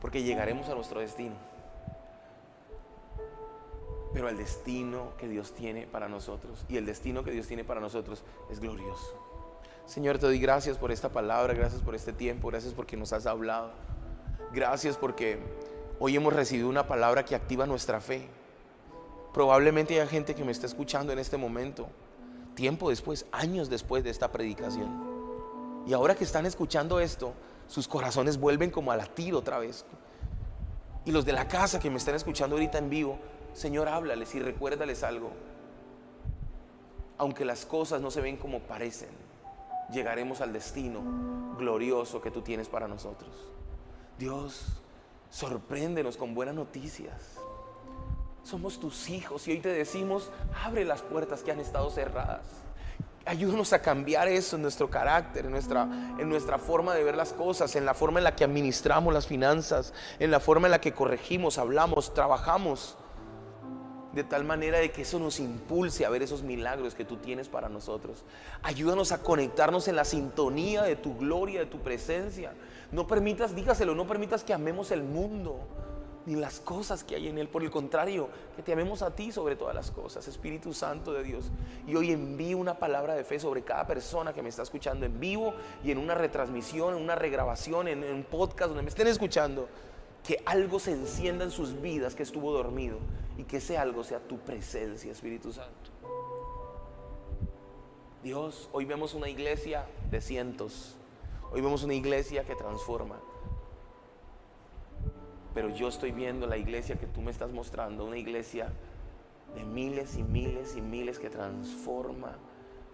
Porque 0.00 0.22
llegaremos 0.22 0.70
a 0.70 0.74
nuestro 0.74 1.00
destino. 1.00 1.34
Pero 4.14 4.30
el 4.30 4.38
destino 4.38 5.14
que 5.18 5.28
Dios 5.28 5.52
tiene 5.52 5.86
para 5.86 6.08
nosotros 6.08 6.64
y 6.70 6.78
el 6.78 6.86
destino 6.86 7.22
que 7.22 7.32
Dios 7.32 7.48
tiene 7.48 7.64
para 7.64 7.82
nosotros 7.82 8.24
es 8.50 8.60
glorioso. 8.60 9.25
Señor, 9.86 10.18
te 10.18 10.26
doy 10.26 10.40
gracias 10.40 10.76
por 10.78 10.90
esta 10.90 11.10
palabra, 11.10 11.54
gracias 11.54 11.80
por 11.80 11.94
este 11.94 12.12
tiempo, 12.12 12.48
gracias 12.48 12.74
porque 12.74 12.96
nos 12.96 13.12
has 13.12 13.24
hablado. 13.24 13.70
Gracias 14.52 14.96
porque 14.96 15.38
hoy 16.00 16.16
hemos 16.16 16.32
recibido 16.32 16.68
una 16.68 16.88
palabra 16.88 17.24
que 17.24 17.36
activa 17.36 17.66
nuestra 17.66 18.00
fe. 18.00 18.26
Probablemente 19.32 19.94
haya 19.94 20.08
gente 20.08 20.34
que 20.34 20.44
me 20.44 20.50
está 20.50 20.66
escuchando 20.66 21.12
en 21.12 21.20
este 21.20 21.36
momento, 21.36 21.86
tiempo 22.56 22.90
después, 22.90 23.26
años 23.30 23.70
después 23.70 24.02
de 24.02 24.10
esta 24.10 24.32
predicación. 24.32 25.84
Y 25.86 25.92
ahora 25.92 26.16
que 26.16 26.24
están 26.24 26.46
escuchando 26.46 26.98
esto, 26.98 27.32
sus 27.68 27.86
corazones 27.86 28.40
vuelven 28.40 28.72
como 28.72 28.90
a 28.90 28.96
latir 28.96 29.34
otra 29.34 29.60
vez. 29.60 29.84
Y 31.04 31.12
los 31.12 31.24
de 31.24 31.32
la 31.32 31.46
casa 31.46 31.78
que 31.78 31.90
me 31.90 31.98
están 31.98 32.16
escuchando 32.16 32.56
ahorita 32.56 32.78
en 32.78 32.90
vivo, 32.90 33.20
Señor, 33.52 33.88
háblales 33.88 34.34
y 34.34 34.40
recuérdales 34.40 35.04
algo. 35.04 35.30
Aunque 37.18 37.44
las 37.44 37.64
cosas 37.64 38.00
no 38.00 38.10
se 38.10 38.20
ven 38.20 38.36
como 38.36 38.58
parecen, 38.60 39.10
llegaremos 39.92 40.40
al 40.40 40.52
destino 40.52 41.02
glorioso 41.58 42.20
que 42.20 42.30
tú 42.30 42.42
tienes 42.42 42.68
para 42.68 42.88
nosotros. 42.88 43.30
Dios, 44.18 44.82
sorpréndenos 45.30 46.16
con 46.16 46.34
buenas 46.34 46.54
noticias. 46.54 47.38
Somos 48.42 48.78
tus 48.78 49.08
hijos 49.10 49.46
y 49.48 49.52
hoy 49.52 49.60
te 49.60 49.68
decimos, 49.68 50.30
abre 50.64 50.84
las 50.84 51.02
puertas 51.02 51.42
que 51.42 51.50
han 51.50 51.60
estado 51.60 51.90
cerradas. 51.90 52.44
Ayúdanos 53.24 53.72
a 53.72 53.82
cambiar 53.82 54.28
eso 54.28 54.54
en 54.54 54.62
nuestro 54.62 54.88
carácter, 54.88 55.46
en 55.46 55.50
nuestra, 55.50 55.82
en 55.82 56.28
nuestra 56.28 56.58
forma 56.58 56.94
de 56.94 57.02
ver 57.02 57.16
las 57.16 57.32
cosas, 57.32 57.74
en 57.74 57.84
la 57.84 57.92
forma 57.92 58.20
en 58.20 58.24
la 58.24 58.36
que 58.36 58.44
administramos 58.44 59.12
las 59.12 59.26
finanzas, 59.26 59.92
en 60.20 60.30
la 60.30 60.38
forma 60.38 60.68
en 60.68 60.70
la 60.70 60.80
que 60.80 60.92
corregimos, 60.92 61.58
hablamos, 61.58 62.14
trabajamos 62.14 62.96
de 64.16 64.24
tal 64.24 64.44
manera 64.44 64.78
de 64.78 64.90
que 64.90 65.02
eso 65.02 65.18
nos 65.18 65.38
impulse 65.40 66.06
a 66.06 66.08
ver 66.08 66.22
esos 66.22 66.42
milagros 66.42 66.94
que 66.94 67.04
tú 67.04 67.18
tienes 67.18 67.50
para 67.50 67.68
nosotros. 67.68 68.24
Ayúdanos 68.62 69.12
a 69.12 69.22
conectarnos 69.22 69.88
en 69.88 69.96
la 69.96 70.06
sintonía 70.06 70.82
de 70.82 70.96
tu 70.96 71.18
gloria, 71.18 71.60
de 71.60 71.66
tu 71.66 71.80
presencia. 71.80 72.54
No 72.92 73.06
permitas, 73.06 73.54
dígaselo, 73.54 73.94
no 73.94 74.06
permitas 74.06 74.42
que 74.42 74.54
amemos 74.54 74.90
el 74.90 75.02
mundo 75.02 75.60
ni 76.24 76.34
las 76.34 76.60
cosas 76.60 77.04
que 77.04 77.14
hay 77.14 77.28
en 77.28 77.36
él. 77.36 77.48
Por 77.48 77.62
el 77.62 77.70
contrario, 77.70 78.30
que 78.56 78.62
te 78.62 78.72
amemos 78.72 79.02
a 79.02 79.14
ti 79.14 79.32
sobre 79.32 79.54
todas 79.54 79.74
las 79.74 79.90
cosas, 79.90 80.26
Espíritu 80.26 80.72
Santo 80.72 81.12
de 81.12 81.22
Dios. 81.22 81.50
Y 81.86 81.94
hoy 81.94 82.10
envío 82.10 82.56
una 82.56 82.78
palabra 82.78 83.14
de 83.14 83.22
fe 83.22 83.38
sobre 83.38 83.62
cada 83.64 83.86
persona 83.86 84.32
que 84.32 84.42
me 84.42 84.48
está 84.48 84.62
escuchando 84.62 85.04
en 85.04 85.20
vivo 85.20 85.52
y 85.84 85.90
en 85.90 85.98
una 85.98 86.14
retransmisión, 86.14 86.96
en 86.96 87.02
una 87.02 87.16
regrabación, 87.16 87.86
en, 87.88 88.02
un 88.02 88.24
podcast 88.24 88.68
donde 88.68 88.82
me 88.82 88.88
estén 88.88 89.08
escuchando 89.08 89.68
que 90.26 90.42
algo 90.44 90.80
se 90.80 90.90
encienda 90.90 91.44
en 91.44 91.52
sus 91.52 91.80
vidas 91.80 92.16
que 92.16 92.24
estuvo 92.24 92.52
dormido 92.52 92.98
y 93.38 93.44
que 93.44 93.58
ese 93.58 93.78
algo 93.78 94.02
sea 94.02 94.18
tu 94.18 94.38
presencia, 94.38 95.12
Espíritu 95.12 95.52
Santo. 95.52 95.90
Dios, 98.24 98.68
hoy 98.72 98.84
vemos 98.86 99.14
una 99.14 99.28
iglesia 99.28 99.86
de 100.10 100.20
cientos, 100.20 100.96
hoy 101.52 101.60
vemos 101.60 101.84
una 101.84 101.94
iglesia 101.94 102.42
que 102.42 102.56
transforma, 102.56 103.20
pero 105.54 105.70
yo 105.70 105.86
estoy 105.86 106.10
viendo 106.10 106.48
la 106.48 106.56
iglesia 106.56 106.98
que 106.98 107.06
tú 107.06 107.20
me 107.20 107.30
estás 107.30 107.52
mostrando, 107.52 108.04
una 108.04 108.18
iglesia 108.18 108.72
de 109.54 109.62
miles 109.62 110.16
y 110.16 110.24
miles 110.24 110.74
y 110.76 110.80
miles 110.80 111.20
que 111.20 111.30
transforma 111.30 112.36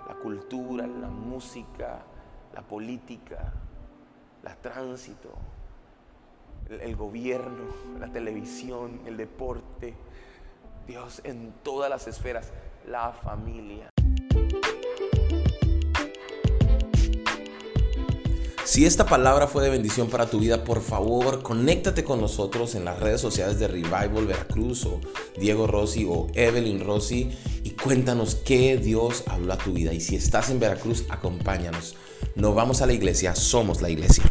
la 0.06 0.14
cultura, 0.16 0.86
la 0.86 1.08
música, 1.08 2.04
la 2.52 2.60
política, 2.60 3.54
la 4.42 4.54
tránsito, 4.56 5.30
el, 6.68 6.96
gobierno, 6.96 7.64
la 7.98 8.12
televisión, 8.12 9.00
el 9.06 9.16
deporte, 9.16 9.94
Dios 10.86 11.20
en 11.24 11.52
todas 11.62 11.90
las 11.90 12.06
esferas, 12.08 12.52
la 12.86 13.12
familia. 13.12 13.88
Si 18.64 18.86
esta 18.86 19.04
palabra 19.04 19.48
fue 19.48 19.62
de 19.62 19.70
bendición 19.70 20.08
para 20.08 20.30
tu 20.30 20.38
vida, 20.38 20.64
por 20.64 20.80
favor, 20.80 21.42
conéctate 21.42 22.04
con 22.04 22.20
nosotros 22.20 22.74
en 22.74 22.86
las 22.86 23.00
redes 23.00 23.20
sociales 23.20 23.58
de 23.58 23.68
Revival 23.68 24.26
Veracruz 24.26 24.86
o 24.86 24.98
Diego 25.38 25.66
Rossi 25.66 26.06
o 26.08 26.28
Evelyn 26.32 26.82
Rossi 26.82 27.30
y 27.64 27.70
cuéntanos 27.72 28.34
qué 28.34 28.78
Dios 28.78 29.24
habló 29.26 29.52
a 29.52 29.58
tu 29.58 29.72
vida. 29.74 29.92
Y 29.92 30.00
si 30.00 30.16
estás 30.16 30.48
en 30.48 30.58
Veracruz, 30.58 31.04
acompáñanos. 31.10 31.96
No 32.34 32.54
vamos 32.54 32.80
a 32.80 32.86
la 32.86 32.94
iglesia, 32.94 33.34
somos 33.34 33.82
la 33.82 33.90
iglesia. 33.90 34.24